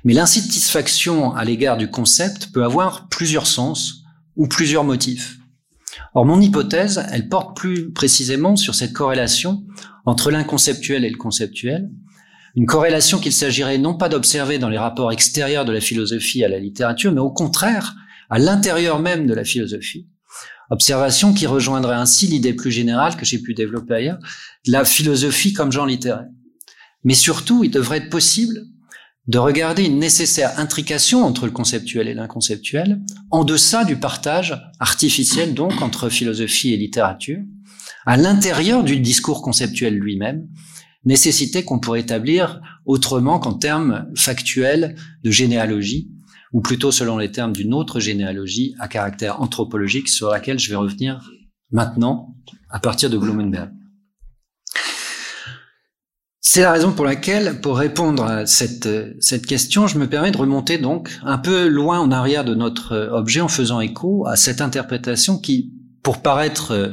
[0.05, 4.03] Mais l'insatisfaction à l'égard du concept peut avoir plusieurs sens
[4.37, 5.39] ou plusieurs motifs.
[6.15, 9.65] Or, mon hypothèse, elle porte plus précisément sur cette corrélation
[10.05, 11.91] entre l'inconceptuel et le conceptuel,
[12.55, 16.49] une corrélation qu'il s'agirait non pas d'observer dans les rapports extérieurs de la philosophie à
[16.49, 17.95] la littérature, mais au contraire,
[18.31, 20.07] à l'intérieur même de la philosophie.
[20.71, 24.19] Observation qui rejoindrait ainsi l'idée plus générale que j'ai pu développer ailleurs,
[24.67, 26.29] de la philosophie comme genre littéraire.
[27.03, 28.63] Mais surtout, il devrait être possible
[29.27, 35.55] de regarder une nécessaire intrication entre le conceptuel et l'inconceptuel, en deçà du partage artificiel
[35.55, 37.41] donc entre philosophie et littérature,
[38.05, 40.47] à l'intérieur du discours conceptuel lui-même,
[41.05, 46.11] nécessité qu'on pourrait établir autrement qu'en termes factuels de généalogie,
[46.53, 50.77] ou plutôt selon les termes d'une autre généalogie à caractère anthropologique sur laquelle je vais
[50.77, 51.31] revenir
[51.71, 52.37] maintenant
[52.71, 53.71] à partir de Blumenberg.
[56.47, 58.87] C'est la raison pour laquelle, pour répondre à cette,
[59.47, 63.41] question, je me permets de remonter donc un peu loin en arrière de notre objet
[63.41, 66.91] en faisant écho à cette interprétation qui, pour paraître euh,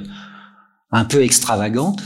[0.91, 2.01] un peu extravagante,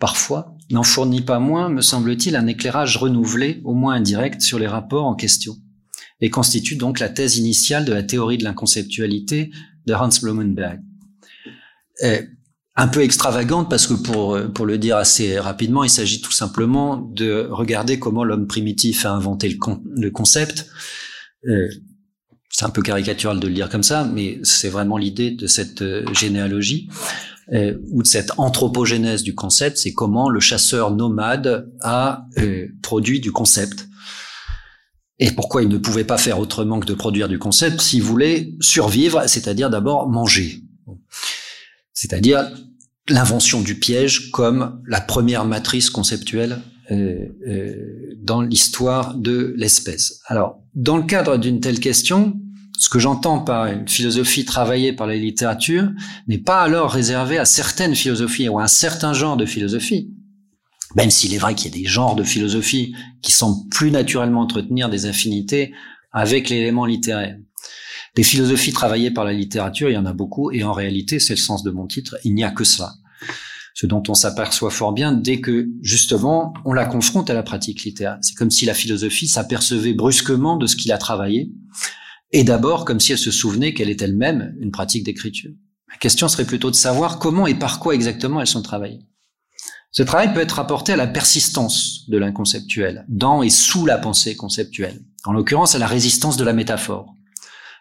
[0.00, 4.66] parfois, n'en fournit pas moins, me semble-t-il, un éclairage renouvelé, au moins indirect, sur les
[4.66, 5.54] rapports en question,
[6.20, 9.50] et constitue donc la thèse initiale de la théorie de l'inconceptualité
[9.86, 10.80] de Hans Blumenberg
[12.78, 16.96] un peu extravagante parce que pour, pour le dire assez rapidement, il s'agit tout simplement
[16.96, 20.70] de regarder comment l'homme primitif a inventé le, concept.
[21.46, 21.68] Euh,
[22.50, 25.82] c'est un peu caricatural de le dire comme ça, mais c'est vraiment l'idée de cette
[25.82, 26.88] euh, généalogie
[27.52, 33.20] euh, ou de cette anthropogénèse du concept, c'est comment le chasseur nomade a euh, produit
[33.20, 33.88] du concept.
[35.18, 38.54] Et pourquoi il ne pouvait pas faire autrement que de produire du concept s'il voulait
[38.60, 40.62] survivre, c'est-à-dire d'abord manger.
[41.92, 42.50] C'est-à-dire
[43.08, 50.20] l'invention du piège comme la première matrice conceptuelle euh, euh, dans l'histoire de l'espèce.
[50.26, 52.34] Alors, dans le cadre d'une telle question,
[52.78, 55.90] ce que j'entends par une philosophie travaillée par la littérature
[56.28, 60.14] n'est pas alors réservé à certaines philosophies ou à un certain genre de philosophie,
[60.94, 64.40] Même s'il est vrai qu'il y a des genres de philosophie qui semblent plus naturellement
[64.40, 65.74] entretenir des affinités
[66.12, 67.36] avec l'élément littéraire.
[68.14, 71.34] Des philosophies travaillées par la littérature, il y en a beaucoup, et en réalité, c'est
[71.34, 72.94] le sens de mon titre, il n'y a que ça.
[73.74, 77.84] Ce dont on s'aperçoit fort bien dès que, justement, on la confronte à la pratique
[77.84, 78.18] littéraire.
[78.22, 81.52] C'est comme si la philosophie s'apercevait brusquement de ce qu'il a travaillé,
[82.32, 85.52] et d'abord comme si elle se souvenait qu'elle est elle-même une pratique d'écriture.
[85.90, 89.06] La question serait plutôt de savoir comment et par quoi exactement elles sont travaillées.
[89.90, 94.36] Ce travail peut être rapporté à la persistance de l'inconceptuel, dans et sous la pensée
[94.36, 97.14] conceptuelle, en l'occurrence à la résistance de la métaphore.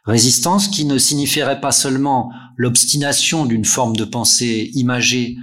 [0.07, 5.35] Résistance qui ne signifierait pas seulement l'obstination d'une forme de pensée imagée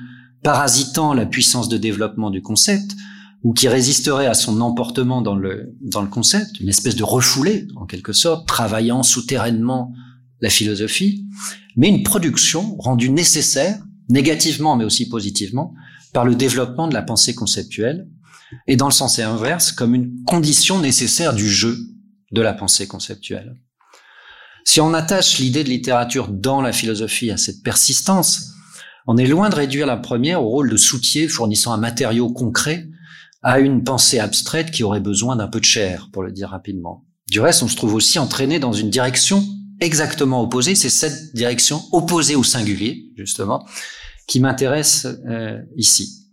[0.42, 2.96] parasitant la puissance de développement du concept,
[3.42, 7.68] ou qui résisterait à son emportement dans le, dans le concept, une espèce de refoulé,
[7.76, 9.92] en quelque sorte, travaillant souterrainement
[10.40, 11.26] la philosophie,
[11.76, 15.74] mais une production rendue nécessaire, négativement mais aussi positivement,
[16.14, 18.08] par le développement de la pensée conceptuelle,
[18.66, 21.76] et dans le sens inverse, comme une condition nécessaire du jeu
[22.32, 23.56] de la pensée conceptuelle.
[24.64, 28.54] Si on attache l'idée de littérature dans la philosophie à cette persistance,
[29.06, 32.88] on est loin de réduire la première au rôle de soutier fournissant un matériau concret
[33.42, 37.04] à une pensée abstraite qui aurait besoin d'un peu de chair, pour le dire rapidement.
[37.30, 39.44] Du reste, on se trouve aussi entraîné dans une direction
[39.80, 43.66] exactement opposée, c'est cette direction opposée au singulier, justement,
[44.26, 46.24] qui m'intéresse euh, ici.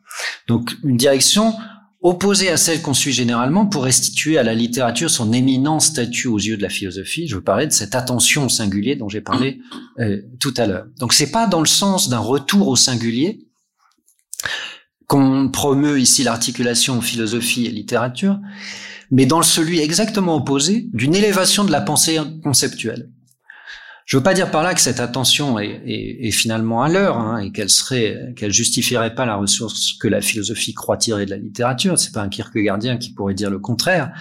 [0.48, 1.54] Donc une direction
[2.02, 6.40] opposée à celle qu'on suit généralement pour restituer à la littérature son éminent statut aux
[6.40, 7.28] yeux de la philosophie.
[7.28, 9.60] Je veux parler de cette attention au singulier dont j'ai parlé
[10.00, 10.88] euh, tout à l'heure.
[11.00, 13.46] Donc c'est pas dans le sens d'un retour au singulier
[15.06, 18.40] qu'on promeut ici l'articulation philosophie et littérature,
[19.12, 23.10] mais dans celui exactement opposé d'une élévation de la pensée conceptuelle.
[24.12, 27.18] Je veux pas dire par là que cette attention est, est, est finalement à l'heure
[27.18, 31.30] hein, et qu'elle serait, qu'elle justifierait pas la ressource que la philosophie croit tirer de
[31.30, 31.98] la littérature.
[31.98, 34.12] C'est pas un Kierkegaardien qui pourrait dire le contraire,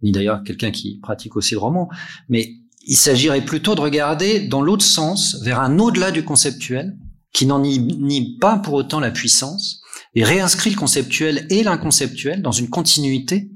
[0.00, 1.90] ni d'ailleurs quelqu'un qui pratique aussi le roman.
[2.30, 2.54] Mais
[2.86, 6.96] il s'agirait plutôt de regarder dans l'autre sens, vers un au-delà du conceptuel,
[7.34, 9.82] qui n'en nie pas pour autant la puissance,
[10.14, 13.50] et réinscrit le conceptuel et l'inconceptuel dans une continuité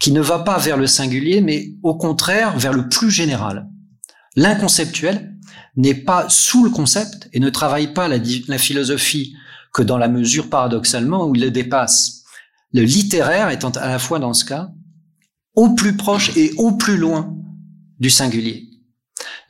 [0.00, 3.68] qui ne va pas vers le singulier, mais au contraire vers le plus général,
[4.36, 5.36] L'inconceptuel
[5.76, 9.34] n'est pas sous le concept et ne travaille pas la, philosophie
[9.72, 12.24] que dans la mesure paradoxalement où il le dépasse.
[12.72, 14.70] Le littéraire étant à la fois dans ce cas
[15.54, 17.36] au plus proche et au plus loin
[18.00, 18.68] du singulier.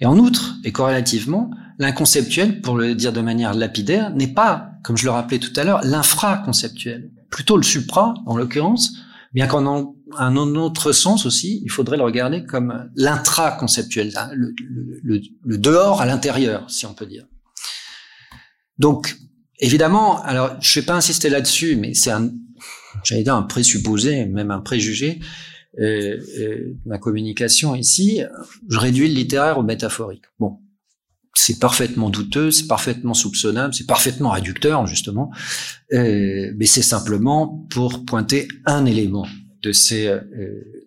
[0.00, 4.98] Et en outre, et corrélativement, l'inconceptuel, pour le dire de manière lapidaire, n'est pas, comme
[4.98, 8.92] je le rappelais tout à l'heure, l'infraconceptuel, plutôt le supra, en l'occurrence,
[9.32, 15.20] bien qu'en un autre sens aussi, il faudrait le regarder comme l'intra-conceptuel, hein, le,
[15.58, 17.26] dehors à l'intérieur, si on peut dire.
[18.78, 19.16] Donc,
[19.58, 22.30] évidemment, alors je vais pas insister là-dessus, mais c'est un,
[23.02, 25.20] j'allais dire un présupposé, même un préjugé,
[25.80, 28.20] euh, euh, ma communication ici,
[28.68, 30.24] je réduis le littéraire au métaphorique.
[30.38, 30.58] Bon,
[31.34, 35.32] c'est parfaitement douteux, c'est parfaitement soupçonnable, c'est parfaitement réducteur justement,
[35.92, 39.26] euh, mais c'est simplement pour pointer un élément
[39.64, 40.20] de ces euh,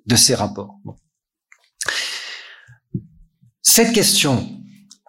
[0.06, 0.76] de ces rapports.
[0.86, 0.96] Bon.
[3.62, 4.48] Cette question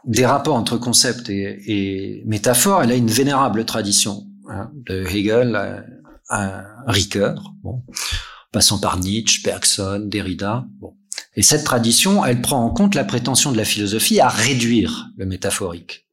[0.05, 5.85] des rapports entre concept et, métaphore, elle a une vénérable tradition hein, de Hegel à,
[6.29, 7.85] à Ricoeur, bon,
[8.51, 10.67] passant par Nietzsche, Bergson, Derrida.
[10.81, 10.97] Bon.
[11.37, 15.27] Et cette tradition, elle prend en compte la prétention de la philosophie à réduire le
[15.27, 16.09] métaphorique.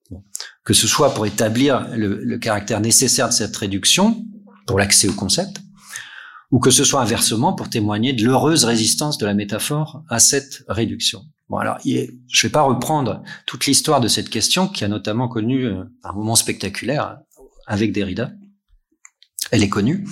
[0.64, 4.26] Que ce soit pour établir le, le, caractère nécessaire de cette réduction,
[4.68, 5.62] pour l'accès au concept,
[6.52, 10.64] ou que ce soit inversement pour témoigner de l'heureuse résistance de la métaphore à cette
[10.68, 11.22] réduction.
[11.50, 15.28] Bon, alors, je ne vais pas reprendre toute l'histoire de cette question qui a notamment
[15.28, 17.18] connu euh, un moment spectaculaire
[17.68, 18.32] avec Derrida.
[19.52, 20.06] Elle est connue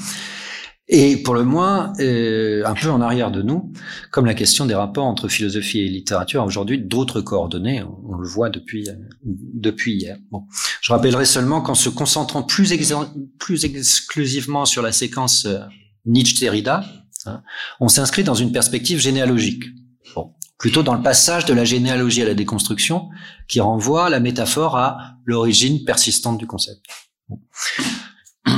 [0.90, 3.72] et pour le moins euh, un peu en arrière de nous,
[4.12, 8.50] comme la question des rapports entre philosophie et littérature aujourd'hui d'autres coordonnées, on, le voit
[8.50, 8.94] depuis euh,
[9.24, 10.18] depuis hier.
[10.30, 10.44] Bon.
[10.82, 12.74] Je rappellerai seulement qu'en se concentrant plus,
[13.40, 15.48] plus exclusivement sur la séquence
[16.06, 16.86] Nietzsche-Derrida,
[17.26, 17.44] hein,
[17.80, 19.64] on s'inscrit dans une perspective généalogique.
[20.16, 20.34] Bon.
[20.58, 23.10] Plutôt dans le passage de la généalogie à la déconstruction,
[23.48, 26.86] qui renvoie la métaphore à l'origine persistante du concept.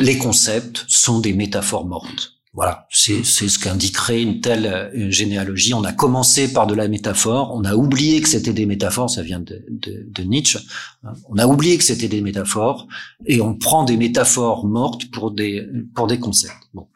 [0.02, 2.36] Les concepts sont des métaphores mortes.
[2.56, 5.74] Voilà, c'est ce qu'indiquerait une telle généalogie.
[5.74, 9.24] On a commencé par de la métaphore, on a oublié que c'était des métaphores, ça
[9.24, 10.60] vient de, de, de, Nietzsche.
[11.04, 11.12] Hein.
[11.28, 12.88] On a oublié que c'était des métaphores
[13.26, 16.70] et on prend des métaphores mortes pour des pour des concepts.
[16.74, 16.88] Bon.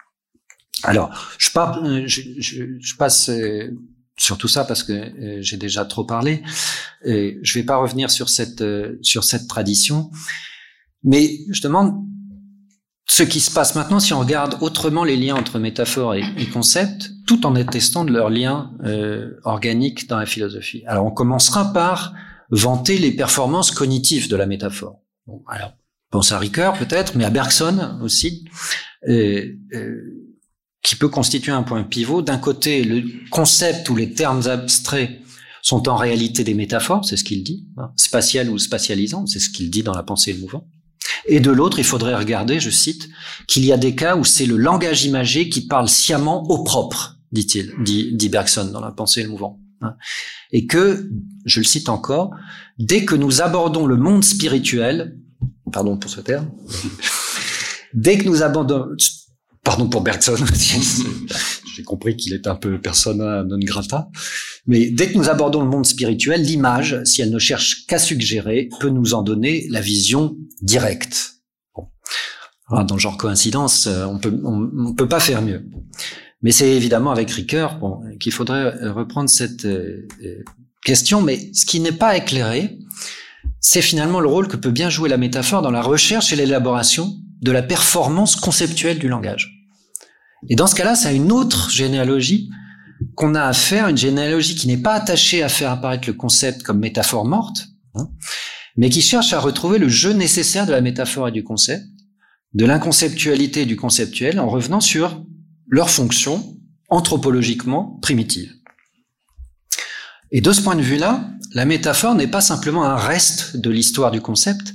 [0.83, 3.69] Alors, je, pas, euh, je, je, je passe euh,
[4.17, 6.43] sur tout ça parce que j'ai déjà trop parlé.
[7.05, 8.63] Et je vais pas revenir sur cette
[9.01, 10.11] sur cette tradition,
[11.03, 12.03] mais je demande
[13.09, 16.23] ce qui se passe maintenant si on regarde autrement les liens entre métaphore et,
[16.53, 20.83] concept, tout en attestant de leurs liens euh, organiques dans la philosophie.
[20.85, 22.13] Alors on commencera par
[22.51, 25.01] vanter les performances cognitives de la métaphore.
[25.25, 25.73] Bon, alors,
[26.11, 28.47] pense à Ricoeur peut-être, mais à Bergson aussi,
[29.07, 30.28] euh, euh,
[30.89, 32.23] qui peut constituer un point pivot.
[32.23, 35.21] D'un côté, le concept ou les termes abstraits
[35.61, 37.91] sont en réalité des métaphores, c'est ce qu'il dit, hein,
[38.49, 40.67] ou spatialisant, c'est ce qu'il dit dans la pensée mouvement.
[41.27, 43.07] Et de l'autre, il faudrait regarder, je cite,
[43.45, 47.17] qu'il y a des cas où c'est le langage imagé qui parle sciemment au propre,
[47.31, 49.59] dit-il, dit, Bergson dans la pensée et le mouvement.
[49.81, 49.93] Hein.
[50.51, 51.07] Et que,
[51.45, 52.31] je le cite encore,
[52.79, 55.19] dès que nous abordons le monde spirituel,
[55.71, 56.49] pardon pour ce terme,
[57.93, 58.87] dès que nous abordons,
[59.69, 60.35] pardon pour Bergson,
[61.75, 64.09] j'ai compris qu'il est un peu persona non grata,
[64.65, 68.69] mais dès que nous abordons le monde spirituel, l'image, si elle ne cherche qu'à suggérer,
[68.79, 71.35] peut nous en donner la vision directe.
[71.75, 71.83] Bon.
[72.71, 75.63] Alors, dans le genre coïncidence, euh, on peut, on, peut pas faire mieux.
[76.41, 80.43] Mais c'est évidemment avec Ricoeur bon, qu'il faudrait reprendre cette euh, euh,
[80.83, 81.21] question.
[81.21, 82.79] Mais ce qui n'est pas éclairé,
[83.59, 87.13] c'est finalement le rôle que peut bien jouer la métaphore dans la recherche et l'élaboration
[87.41, 89.58] de la performance conceptuelle du langage.
[90.47, 92.49] Et dans ce cas-là, c'est une autre généalogie
[93.15, 96.63] qu'on a à faire, une généalogie qui n'est pas attachée à faire apparaître le concept
[96.63, 98.09] comme métaphore morte, hein,
[98.77, 101.85] mais qui cherche à retrouver le jeu nécessaire de la métaphore et du concept,
[102.53, 105.23] de l'inconceptualité et du conceptuel, en revenant sur
[105.67, 106.57] leur fonction
[106.89, 108.53] anthropologiquement primitive.
[110.31, 114.11] Et de ce point de vue-là, la métaphore n'est pas simplement un reste de l'histoire
[114.11, 114.73] du concept,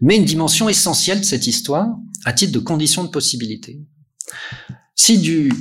[0.00, 1.88] mais une dimension essentielle de cette histoire
[2.24, 3.80] à titre de condition de possibilité.
[4.96, 5.52] Si du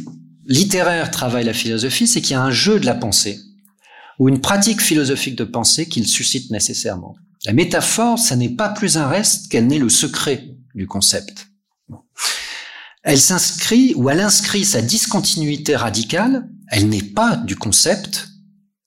[0.46, 3.40] littéraire travaille la philosophie, c'est qu'il y a un jeu de la pensée,
[4.18, 7.16] ou une pratique philosophique de pensée qu'il suscite nécessairement.
[7.46, 11.48] La métaphore, ça n'est pas plus un reste qu'elle n'est le secret du concept.
[13.04, 18.30] Elle s'inscrit ou elle inscrit sa discontinuité radicale, elle n'est pas du concept,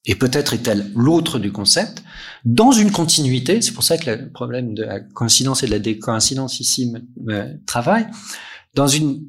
[0.07, 2.03] et peut-être est-elle l'autre du concept,
[2.44, 5.78] dans une continuité, c'est pour ça que le problème de la coïncidence et de la
[5.78, 8.07] décoïncidence ici me, travaille,
[8.74, 9.22] dans une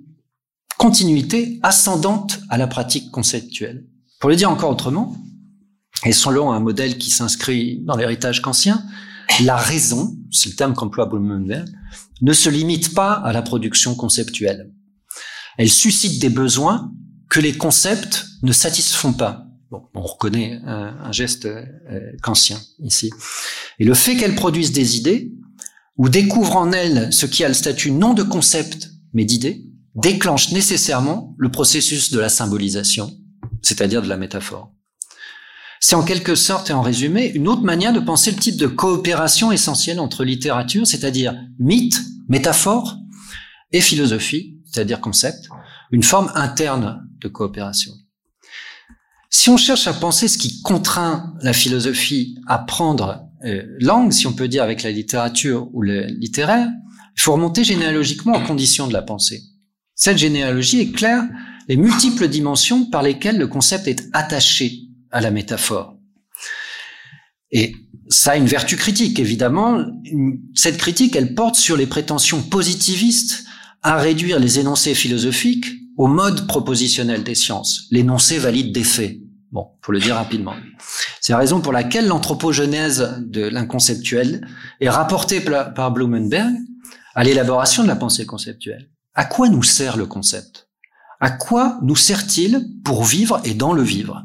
[0.79, 3.85] continuité ascendante à la pratique conceptuelle.
[4.21, 5.17] Pour le dire encore autrement,
[6.05, 8.81] et selon un modèle qui s'inscrit dans l'héritage kantien,
[9.43, 11.67] la raison, c'est le terme qu'emploie Blumenberg,
[12.21, 14.71] ne se limite pas à la production conceptuelle.
[15.57, 16.93] Elle suscite des besoins
[17.29, 19.47] que les concepts ne satisfont pas.
[19.71, 21.69] Bon, on reconnaît un, geste euh,
[22.23, 23.11] kantien ici.
[23.79, 25.33] Et le fait qu'elle produise des idées,
[25.97, 29.68] ou découvre en elle ce qui a le statut non de concept, mais d'idée,
[29.99, 33.11] déclenche nécessairement le processus de la symbolisation,
[33.61, 34.71] c'est-à-dire de la métaphore.
[35.81, 38.67] C'est en quelque sorte et en résumé une autre manière de penser le type de
[38.67, 42.97] coopération essentielle entre littérature, c'est-à-dire mythe, métaphore,
[43.71, 45.47] et philosophie, c'est-à-dire concept,
[45.91, 47.93] une forme interne de coopération.
[49.29, 54.27] Si on cherche à penser ce qui contraint la philosophie à prendre euh, langue, si
[54.27, 56.67] on peut dire avec la littérature ou le littéraire,
[57.15, 59.43] il faut remonter généalogiquement aux conditions de la pensée.
[59.99, 61.25] Cette généalogie éclaire
[61.67, 65.97] les multiples dimensions par lesquelles le concept est attaché à la métaphore.
[67.51, 67.75] Et
[68.07, 69.85] ça a une vertu critique, évidemment.
[70.55, 73.43] Cette critique, elle porte sur les prétentions positivistes
[73.83, 79.17] à réduire les énoncés philosophiques au mode propositionnel des sciences, l'énoncé valide des faits.
[79.51, 80.53] Bon, pour le dire rapidement.
[81.19, 84.47] C'est la raison pour laquelle l'anthropogenèse de l'inconceptuel
[84.79, 86.53] est rapportée par Blumenberg
[87.15, 88.87] à l'élaboration de la pensée conceptuelle.
[89.19, 90.69] À quoi nous sert le concept?
[91.19, 94.23] À quoi nous sert-il pour vivre et dans le vivre?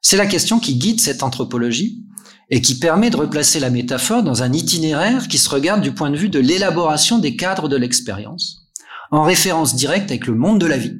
[0.00, 2.02] C'est la question qui guide cette anthropologie
[2.48, 6.08] et qui permet de replacer la métaphore dans un itinéraire qui se regarde du point
[6.08, 8.70] de vue de l'élaboration des cadres de l'expérience,
[9.10, 10.96] en référence directe avec le monde de la vie,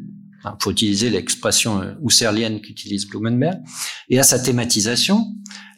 [0.60, 3.62] pour utiliser l'expression euh, husserlienne qu'utilise Blumenberg,
[4.10, 5.24] et à sa thématisation,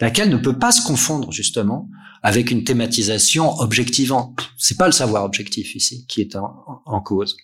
[0.00, 1.88] laquelle ne peut pas se confondre justement
[2.22, 4.38] avec une thématisation objectivante.
[4.56, 7.36] C'est pas le savoir objectif ici qui est en, cause.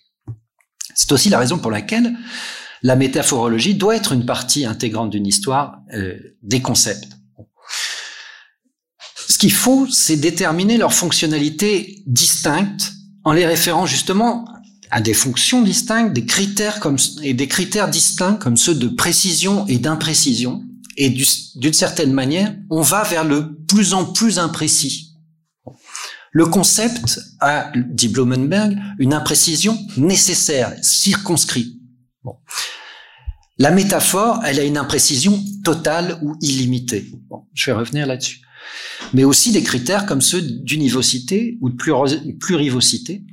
[0.95, 2.13] C'est aussi la raison pour laquelle
[2.81, 7.13] la métaphorologie doit être une partie intégrante d'une histoire euh, des concepts.
[9.27, 14.45] Ce qu'il faut, c'est déterminer leurs fonctionnalités distinctes en les référant justement
[14.91, 19.65] à des fonctions distinctes, des critères comme, et des critères distincts comme ceux de précision
[19.67, 20.63] et d'imprécision,
[20.97, 25.13] et d'une certaine manière, on va vers le plus en plus imprécis.
[26.31, 31.79] Le concept a, dit Blumenberg, une imprécision nécessaire, circonscrite.
[32.23, 32.35] Bon.
[33.57, 37.09] La métaphore, elle a une imprécision totale ou illimitée.
[37.29, 38.41] Bon, je vais revenir là-dessus.
[39.13, 43.23] Mais aussi des critères comme ceux d'univocité ou de plurivocité,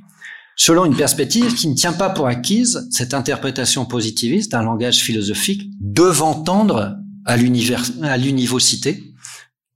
[0.55, 5.69] selon une perspective qui ne tient pas pour acquise cette interprétation positiviste d'un langage philosophique
[5.81, 6.95] devant tendre
[7.25, 9.13] à l'univocité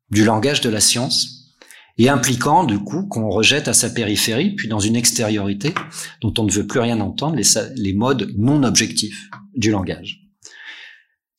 [0.10, 1.56] du langage de la science
[1.98, 5.74] et impliquant du coup qu'on rejette à sa périphérie, puis dans une extériorité
[6.22, 10.22] dont on ne veut plus rien entendre, les, les modes non objectifs du langage.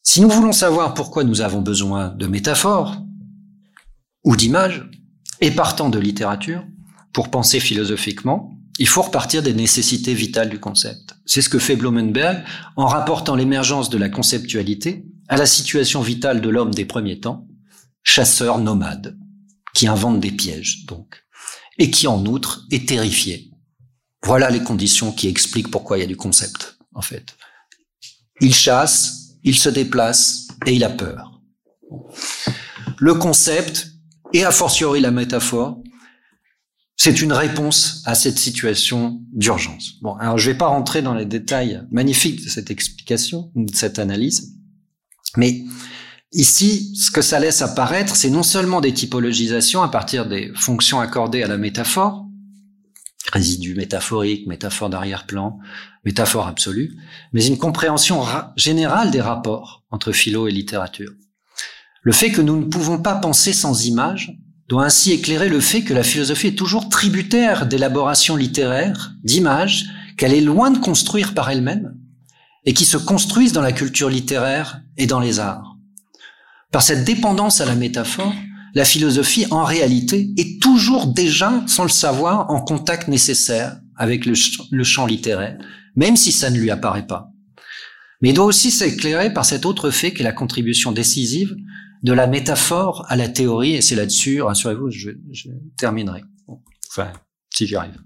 [0.02, 2.96] Si nous voulons savoir pourquoi nous avons besoin de métaphores
[4.24, 4.84] ou d'images,
[5.40, 6.64] et partant de littérature,
[7.12, 11.16] pour penser philosophiquement, il faut repartir des nécessités vitales du concept.
[11.26, 12.44] C'est ce que fait Blumenberg
[12.76, 17.47] en rapportant l'émergence de la conceptualité à la situation vitale de l'homme des premiers temps,
[18.03, 19.18] chasseur nomade
[19.74, 21.24] qui invente des pièges, donc,
[21.79, 23.51] et qui en outre est terrifié.
[24.24, 27.37] Voilà les conditions qui expliquent pourquoi il y a du concept, en fait.
[28.41, 31.41] Il chasse, il se déplace et il a peur.
[32.99, 33.93] Le concept,
[34.33, 35.81] et a fortiori la métaphore,
[36.97, 40.01] c'est une réponse à cette situation d'urgence.
[40.03, 43.99] Bon, alors je vais pas rentrer dans les détails magnifiques de cette explication, de cette
[43.99, 44.57] analyse,
[45.37, 45.64] mais
[46.33, 51.01] Ici, ce que ça laisse apparaître, c'est non seulement des typologisations à partir des fonctions
[51.01, 52.26] accordées à la métaphore,
[53.33, 55.59] résidu métaphorique, métaphore d'arrière-plan,
[56.05, 56.99] métaphore absolue,
[57.33, 58.22] mais une compréhension
[58.57, 61.12] générale des rapports entre philo et littérature.
[62.03, 65.83] Le fait que nous ne pouvons pas penser sans images doit ainsi éclairer le fait
[65.83, 69.87] que la philosophie est toujours tributaire d'élaborations littéraires, d'images,
[70.18, 71.97] qu'elle est loin de construire par elle-même,
[72.68, 75.78] et qui se construisent dans la culture littéraire et dans les arts.
[76.70, 78.34] Par cette dépendance à la métaphore,
[78.74, 84.34] la philosophie, en réalité, est toujours déjà, sans le savoir, en contact nécessaire avec le,
[84.84, 85.56] champ littéraire,
[85.96, 87.30] même si ça ne lui apparaît pas.
[88.20, 91.56] Mais il doit aussi s'éclairer par cet autre fait qu'est la contribution décisive
[92.02, 95.48] de la métaphore à la théorie, et c'est là-dessus, rassurez-vous, je, je,
[95.78, 96.22] terminerai.
[96.90, 97.14] Enfin,
[97.48, 97.96] si j'y arrive.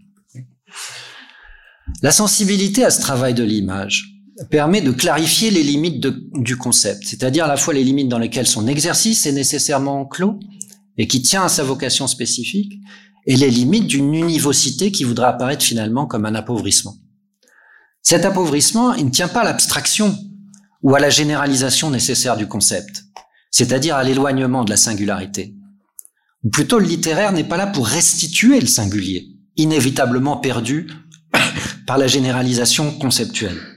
[2.01, 4.13] La sensibilité à ce travail de l'image,
[4.51, 8.47] permet de clarifier les limites du concept, c'est-à-dire à la fois les limites dans lesquelles
[8.47, 10.39] son exercice est nécessairement clos
[10.99, 12.73] et qui tient à sa vocation spécifique,
[13.27, 16.97] et les limites d'une univocité qui voudra apparaître finalement comme un appauvrissement.
[18.03, 20.17] Cet appauvrissement, il ne tient pas à l'abstraction
[20.83, 23.05] ou à la généralisation nécessaire du concept,
[23.51, 25.55] c'est-à-dire à, l'éloignement de la singularité.
[26.43, 30.91] Ou plutôt, le littéraire n'est pas là pour restituer le singulier, inévitablement perdu
[31.87, 33.72] par la généralisation conceptuelle.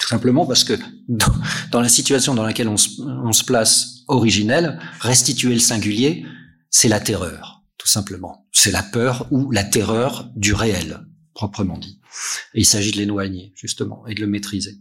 [0.00, 0.74] Tout simplement parce que
[1.08, 6.24] dans, la situation dans laquelle on se, place originelle, restituer le singulier,
[6.70, 8.46] c'est la terreur, tout simplement.
[8.52, 12.00] C'est la peur ou la terreur du réel, proprement dit.
[12.54, 14.78] Il s'agit de l'éloigner, justement, et de le maîtriser.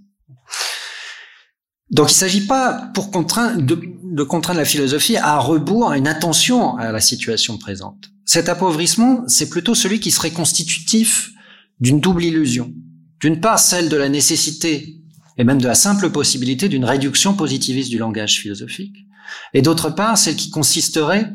[1.91, 6.07] Donc il ne s'agit pas pour contraindre, de, contraindre la philosophie à rebours, à une
[6.07, 8.09] attention à la situation présente.
[8.25, 11.31] Cet appauvrissement, c'est plutôt celui qui serait constitutif
[11.79, 12.73] d'une double illusion.
[13.19, 15.04] D'une part, celle de la nécessité
[15.37, 19.05] et même de la simple possibilité d'une réduction positiviste du langage philosophique,
[19.53, 21.31] et d'autre part, celle qui consisterait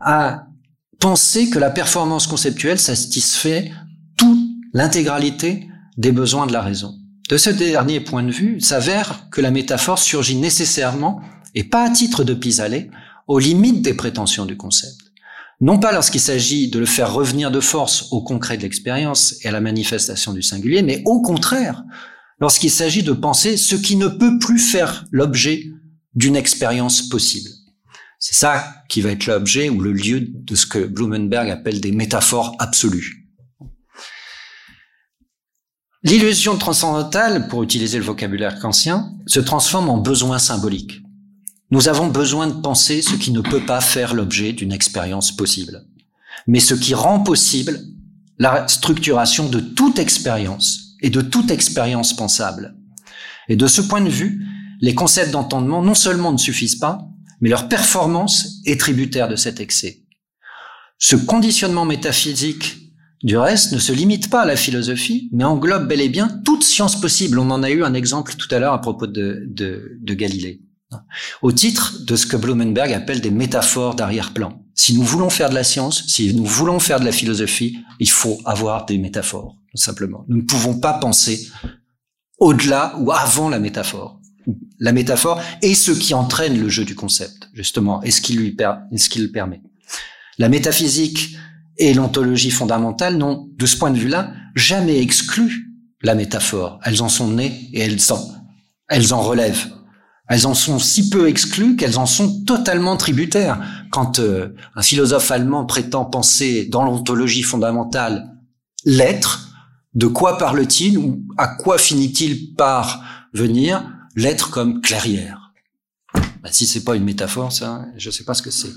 [0.00, 0.46] à
[0.98, 3.70] penser que la performance conceptuelle satisfait
[4.16, 4.38] toute
[4.72, 6.94] l'intégralité des besoins de la raison.
[7.28, 11.20] De ce dernier point de vue, s'avère que la métaphore surgit nécessairement,
[11.54, 12.90] et pas à titre de pis-aller,
[13.26, 15.06] aux limites des prétentions du concept.
[15.60, 19.48] Non pas lorsqu'il s'agit de le faire revenir de force au concret de l'expérience et
[19.48, 21.82] à la manifestation du singulier, mais au contraire,
[22.40, 25.64] lorsqu'il s'agit de penser ce qui ne peut plus faire l'objet
[26.14, 27.50] d'une expérience possible.
[28.18, 31.92] C'est ça qui va être l'objet ou le lieu de ce que Blumenberg appelle des
[31.92, 33.26] métaphores absolues.
[36.02, 41.02] L'illusion transcendantale, pour utiliser le vocabulaire kantien, se transforme en besoin symbolique.
[41.70, 45.84] Nous avons besoin de penser ce qui ne peut pas faire l'objet d'une expérience possible,
[46.46, 47.80] mais ce qui rend possible
[48.38, 52.76] la structuration de toute expérience et de toute expérience pensable.
[53.48, 54.44] Et de ce point de vue,
[54.80, 57.08] les concepts d'entendement non seulement ne suffisent pas,
[57.40, 60.02] mais leur performance est tributaire de cet excès.
[60.98, 62.92] Ce conditionnement métaphysique
[63.22, 66.64] du reste ne se limite pas à la philosophie, mais englobe bel et bien toute
[66.64, 67.38] science possible.
[67.38, 70.62] On en a eu un exemple tout à l'heure à propos de, de, de Galilée.
[71.42, 74.62] Au titre de ce que Blumenberg appelle des métaphores d'arrière-plan.
[74.74, 78.10] Si nous voulons faire de la science, si nous voulons faire de la philosophie, il
[78.10, 80.24] faut avoir des métaphores simplement.
[80.28, 81.48] Nous ne pouvons pas penser
[82.38, 84.20] au-delà ou avant la métaphore.
[84.78, 88.56] La métaphore est ce qui entraîne le jeu du concept, justement, et ce qui lui
[88.56, 89.62] le permet.
[90.38, 91.36] La métaphysique
[91.78, 95.72] et l'ontologie fondamentale n'ont, de ce point de vue-là, jamais exclu
[96.02, 96.78] la métaphore.
[96.84, 98.20] Elles en sont nées et elles en,
[98.88, 99.72] elles en relèvent.
[100.28, 103.60] Elles en sont si peu exclues qu'elles en sont totalement tributaires.
[103.90, 108.28] Quand euh, un philosophe allemand prétend penser dans l'ontologie fondamentale
[108.84, 109.55] l'être,
[109.96, 113.82] De quoi parle-t-il ou à quoi finit-il par venir
[114.14, 115.54] l'être comme clairière?
[116.14, 118.74] Bah, Si c'est pas une métaphore, ça, je sais pas ce que c'est.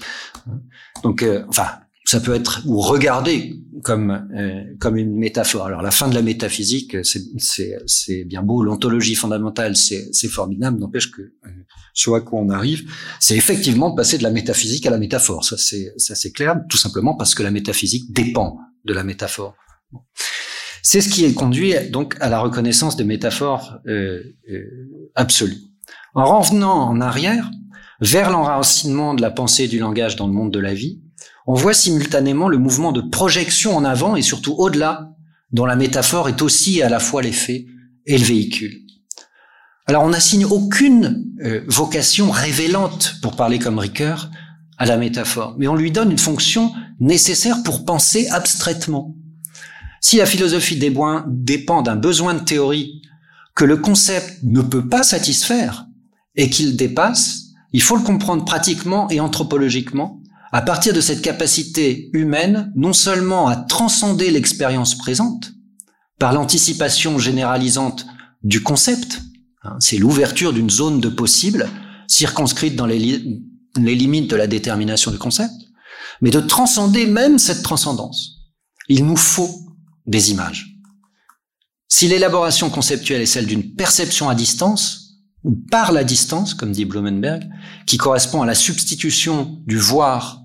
[1.03, 1.67] Donc, euh, enfin,
[2.05, 5.65] ça peut être ou regardé comme euh, comme une métaphore.
[5.65, 8.63] Alors la fin de la métaphysique, c'est bien beau.
[8.63, 10.79] L'ontologie fondamentale, c'est formidable.
[10.79, 11.49] N'empêche que euh,
[11.93, 12.89] sur à quoi on arrive,
[13.19, 15.43] c'est effectivement passer de la métaphysique à la métaphore.
[15.43, 16.55] Ça c'est ça c'est clair.
[16.69, 19.55] Tout simplement parce que la métaphysique dépend de la métaphore.
[20.81, 25.61] C'est ce qui est conduit donc à la reconnaissance des métaphores euh, euh, absolues.
[26.15, 27.51] En revenant en arrière
[28.01, 31.01] vers l'enracinement de la pensée et du langage dans le monde de la vie,
[31.47, 35.11] on voit simultanément le mouvement de projection en avant et surtout au-delà,
[35.51, 37.65] dont la métaphore est aussi à la fois l'effet
[38.05, 38.81] et le véhicule.
[39.87, 44.29] Alors on n'assigne aucune euh, vocation révélante, pour parler comme Ricoeur,
[44.77, 49.15] à la métaphore, mais on lui donne une fonction nécessaire pour penser abstraitement.
[50.01, 53.01] Si la philosophie dépend d'un besoin de théorie
[53.55, 55.85] que le concept ne peut pas satisfaire
[56.35, 60.21] et qu'il dépasse, il faut le comprendre pratiquement et anthropologiquement
[60.51, 65.51] à partir de cette capacité humaine non seulement à transcender l'expérience présente
[66.17, 68.07] par l'anticipation généralisante
[68.43, 69.21] du concept,
[69.63, 71.69] hein, c'est l'ouverture d'une zone de possible
[72.07, 72.97] circonscrite dans les
[73.77, 75.53] limites de la détermination du concept,
[76.21, 78.37] mais de transcender même cette transcendance.
[78.87, 79.68] Il nous faut
[80.09, 80.75] des images.
[81.87, 85.05] Si l'élaboration conceptuelle est celle d'une perception à distance,
[85.43, 87.49] ou par la distance, comme dit Blumenberg,
[87.85, 90.41] qui correspond à la substitution du voir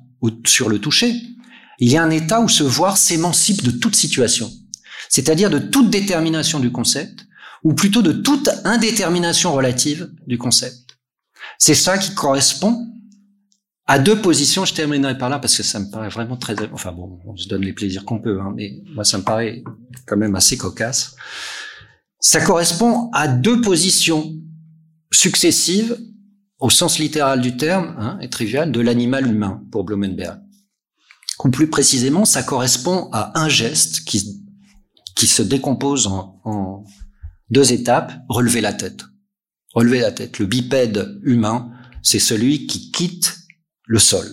[0.47, 1.21] sur le toucher,
[1.81, 4.51] il y a un état où ce voir s'émancipe de toute situation,
[5.09, 7.27] c'est-à-dire de toute détermination du concept,
[7.65, 10.99] ou plutôt de toute indétermination relative du concept.
[11.59, 12.94] C'est ça qui correspond
[13.87, 14.65] à deux positions.
[14.65, 17.49] Je terminerai par là parce que ça me paraît vraiment très, enfin bon, on se
[17.49, 19.63] donne les plaisirs qu'on peut, hein, mais moi ça me paraît
[20.07, 21.17] quand même assez cocasse.
[22.21, 24.35] Ça correspond à deux positions
[25.13, 25.99] successives
[26.59, 30.41] au sens littéral du terme, hein, et trivial, de l'animal humain pour Blumenberg.
[31.45, 34.43] Ou plus précisément, ça correspond à un geste qui,
[35.15, 36.85] qui se décompose en, en
[37.51, 39.05] deux étapes, relever la tête.
[39.75, 40.39] Relever la tête.
[40.39, 41.71] Le bipède humain,
[42.03, 43.44] c'est celui qui quitte
[43.87, 44.27] le sol.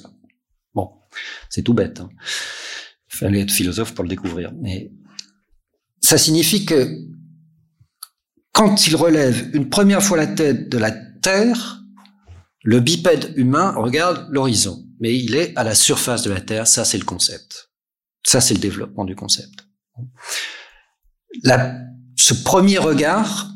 [0.73, 0.91] Bon,
[1.49, 1.99] c'est tout bête.
[1.99, 2.09] Hein.
[3.07, 4.51] Fallait être philosophe pour le découvrir.
[4.61, 4.91] Mais
[6.01, 6.97] ça signifie que
[8.53, 11.81] quand il relève une première fois la tête de la terre,
[12.63, 16.85] le bipède humain regarde l'horizon, mais il est à la surface de la Terre, ça
[16.85, 17.71] c'est le concept.
[18.23, 19.67] Ça c'est le développement du concept.
[22.15, 23.49] ce premier regard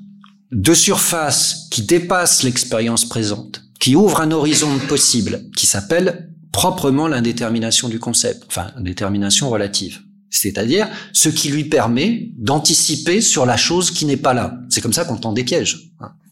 [0.51, 7.87] de surface qui dépasse l'expérience présente, qui ouvre un horizon possible, qui s'appelle proprement l'indétermination
[7.87, 10.01] du concept, enfin indétermination relative.
[10.31, 14.57] C'est-à-dire ce qui lui permet d'anticiper sur la chose qui n'est pas là.
[14.71, 15.91] C'est comme ça qu'on tend des pièges.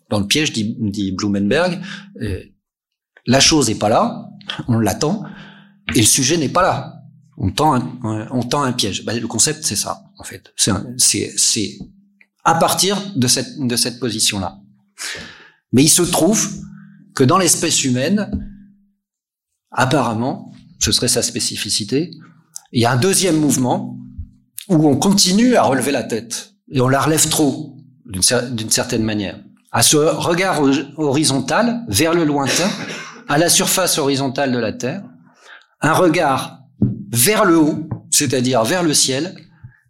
[0.10, 1.80] Dans le piège, dit, Blumenberg,
[2.24, 2.42] euh,
[3.28, 4.32] la chose n'est pas là,
[4.68, 5.24] on l'attend,
[5.94, 7.04] et le sujet n'est pas là.
[7.38, 9.06] On tend un, un piège.
[9.06, 10.52] Ben, le concept, c'est ça, en fait.
[10.56, 11.78] C'est
[12.44, 14.58] à partir de cette position-là.
[15.72, 16.50] Mais il se trouve
[17.16, 18.30] que dans l'espèce humaine,
[19.72, 22.12] apparemment, ce serait sa spécificité,
[22.72, 23.98] il y a un deuxième mouvement
[24.68, 29.40] où on continue à relever la tête et on la relève trop d'une certaine manière.
[29.72, 30.62] À ce regard
[30.98, 32.70] horizontal vers le lointain,
[33.28, 35.04] à la surface horizontale de la Terre,
[35.82, 36.60] un regard
[37.12, 39.36] vers le haut, c'est-à-dire vers le ciel,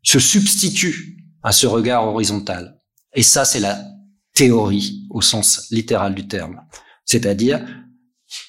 [0.04, 2.80] se substitue à ce regard horizontal.
[3.14, 3.80] Et ça, c'est la
[4.34, 6.62] théorie au sens littéral du terme.
[7.06, 7.66] C'est-à-dire,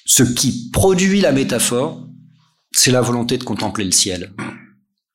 [0.05, 2.07] ce qui produit la métaphore,
[2.71, 4.33] c'est la volonté de contempler le ciel.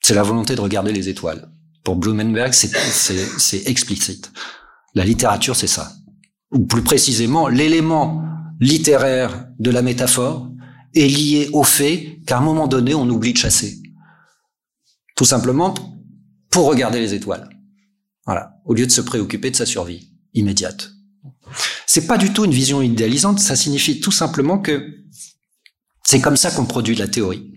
[0.01, 1.51] C'est la volonté de regarder les étoiles.
[1.84, 4.32] Pour Blumenberg, c'est explicite.
[4.95, 5.93] La littérature, c'est ça.
[6.53, 8.24] Ou plus précisément, l'élément
[8.61, 10.51] littéraire de la métaphore
[10.95, 13.80] est lié au fait qu'à un moment donné, on oublie de chasser.
[15.16, 15.74] Tout simplement
[16.51, 17.49] pour regarder les étoiles.
[18.26, 18.55] Voilà.
[18.64, 20.91] Au lieu de se préoccuper de sa survie immédiate.
[21.86, 24.86] C'est pas du tout une vision idéalisante, ça signifie tout simplement que
[26.05, 27.53] c'est comme ça qu'on produit la théorie.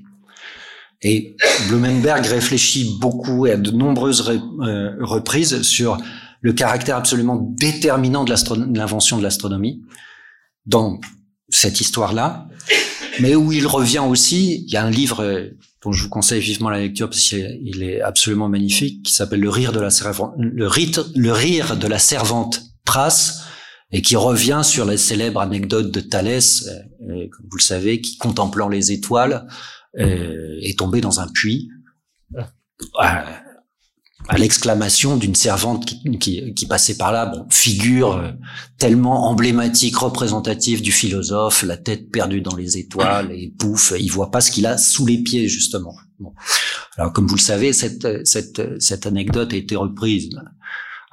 [1.01, 1.35] Et
[1.67, 5.97] Blumenberg réfléchit beaucoup et à de nombreuses euh, reprises sur
[6.41, 8.33] le caractère absolument déterminant de
[8.77, 9.81] l'invention de l'astronomie
[10.65, 10.99] dans
[11.49, 12.47] cette histoire-là,
[13.19, 15.49] mais où il revient aussi, il y a un livre euh,
[15.83, 19.49] dont je vous conseille vivement la lecture parce qu'il est absolument magnifique, qui s'appelle Le
[19.49, 20.69] rire de la servante, le
[21.15, 23.41] le rire de la servante Pras,
[23.93, 28.17] et qui revient sur la célèbre anecdote de Thalès, euh, euh, vous le savez, qui
[28.17, 29.47] contemplant les étoiles
[29.95, 31.69] est tombé dans un puits.
[32.97, 38.31] à l'exclamation d'une servante qui, qui, qui, passait par là, bon, figure euh,
[38.79, 44.31] tellement emblématique, représentative du philosophe, la tête perdue dans les étoiles, et pouf, il voit
[44.31, 45.93] pas ce qu'il a sous les pieds, justement.
[46.17, 46.33] Bon.
[46.97, 50.29] Alors, comme vous le savez, cette, cette, cette anecdote a été reprise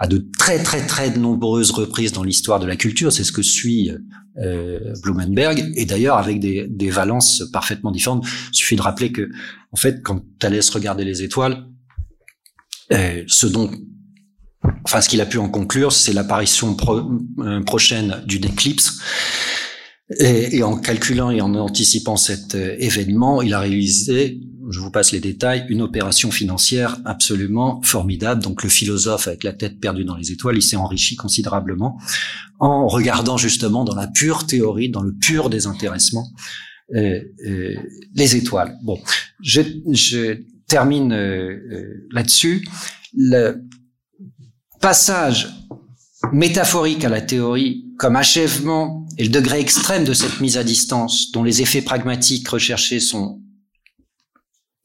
[0.00, 3.12] à de très très très nombreuses reprises dans l'histoire de la culture.
[3.12, 3.90] C'est ce que suit
[4.38, 8.26] euh, Blumenberg, et d'ailleurs avec des, des valences parfaitement différentes.
[8.52, 9.28] Il suffit de rappeler que,
[9.72, 11.66] en fait, quand Thalès regardait les étoiles,
[12.92, 13.70] euh, ce dont,
[14.84, 16.76] enfin, ce qu'il a pu en conclure, c'est l'apparition
[17.38, 18.98] euh, prochaine d'une éclipse.
[20.18, 24.40] Et, et, en calculant et en anticipant cet euh, événement, il a réalisé
[24.70, 28.42] je vous passe les détails, une opération financière absolument formidable.
[28.42, 31.98] Donc le philosophe avec la tête perdue dans les étoiles, il s'est enrichi considérablement
[32.58, 36.28] en regardant justement dans la pure théorie, dans le pur désintéressement,
[36.94, 37.74] euh, euh,
[38.14, 38.76] les étoiles.
[38.82, 39.00] Bon,
[39.42, 42.66] je, je termine euh, euh là-dessus.
[43.16, 43.62] Le
[44.80, 45.48] passage
[46.32, 51.32] métaphorique à la théorie comme achèvement et le degré extrême de cette mise à distance
[51.32, 53.40] dont les effets pragmatiques recherchés sont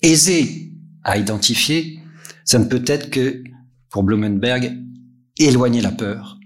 [0.01, 0.71] aisé
[1.03, 1.99] à identifier,
[2.43, 3.43] ça ne peut être que,
[3.89, 4.77] pour Blumenberg,
[5.39, 6.37] éloigner la peur.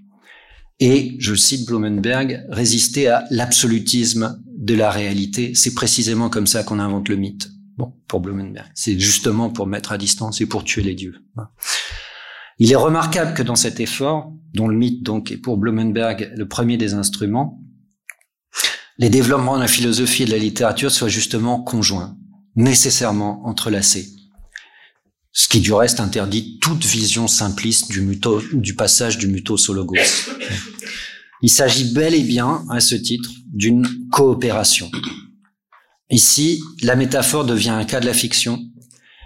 [0.79, 5.53] Et, je cite Blumenberg, résister à l'absolutisme de la réalité.
[5.55, 7.49] C'est précisément comme ça qu'on invente le mythe.
[7.77, 8.69] Bon, pour Blumenberg.
[8.75, 11.15] C'est justement pour mettre à distance et pour tuer les dieux.
[12.59, 16.47] Il est remarquable que dans cet effort, dont le mythe donc est pour Blumenberg le
[16.47, 17.61] premier des instruments,
[18.97, 22.17] les développements de la philosophie et de la littérature soient justement conjoints
[22.60, 24.10] nécessairement entrelacés.
[25.32, 29.74] Ce qui du reste interdit toute vision simpliste du, muto, du passage du mutos au
[29.74, 29.95] logos.
[31.41, 34.91] Il s'agit bel et bien, à ce titre, d'une coopération.
[36.10, 38.60] Ici, la métaphore devient un cas de la fiction,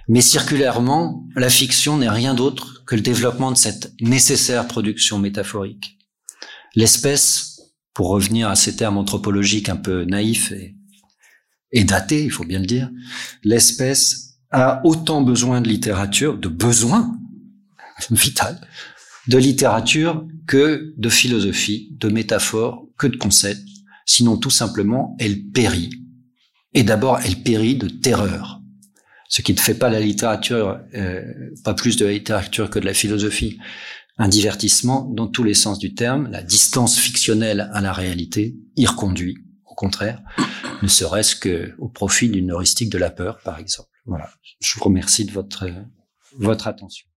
[0.08, 5.98] mais circulairement, la fiction n'est rien d'autre que le développement de cette nécessaire production métaphorique.
[6.76, 7.62] L'espèce,
[7.96, 10.76] pour revenir à ces termes anthropologiques un peu naïfs et
[11.74, 12.90] et daté, il faut bien le dire,
[13.44, 17.18] l'espèce a autant besoin de littérature, de besoin
[18.12, 18.62] vital,
[19.28, 23.68] de littérature que de philosophie, de métaphores, que de concepts.
[24.06, 25.90] Sinon, tout simplement, elle périt.
[26.76, 28.62] Et d'abord, elle périt de terreur.
[29.28, 31.24] Ce qui ne fait pas la littérature, euh,
[31.64, 33.58] pas plus de la littérature que de la philosophie,
[34.20, 36.30] un divertissement dans tous les sens du terme.
[36.30, 40.22] La distance fictionnelle à la réalité y reconduit, au contraire
[40.84, 43.90] ne serait-ce qu'au profit d'une heuristique de la peur, par exemple.
[44.06, 44.30] Voilà.
[44.60, 45.66] Je vous remercie de votre,
[46.38, 47.08] votre attention.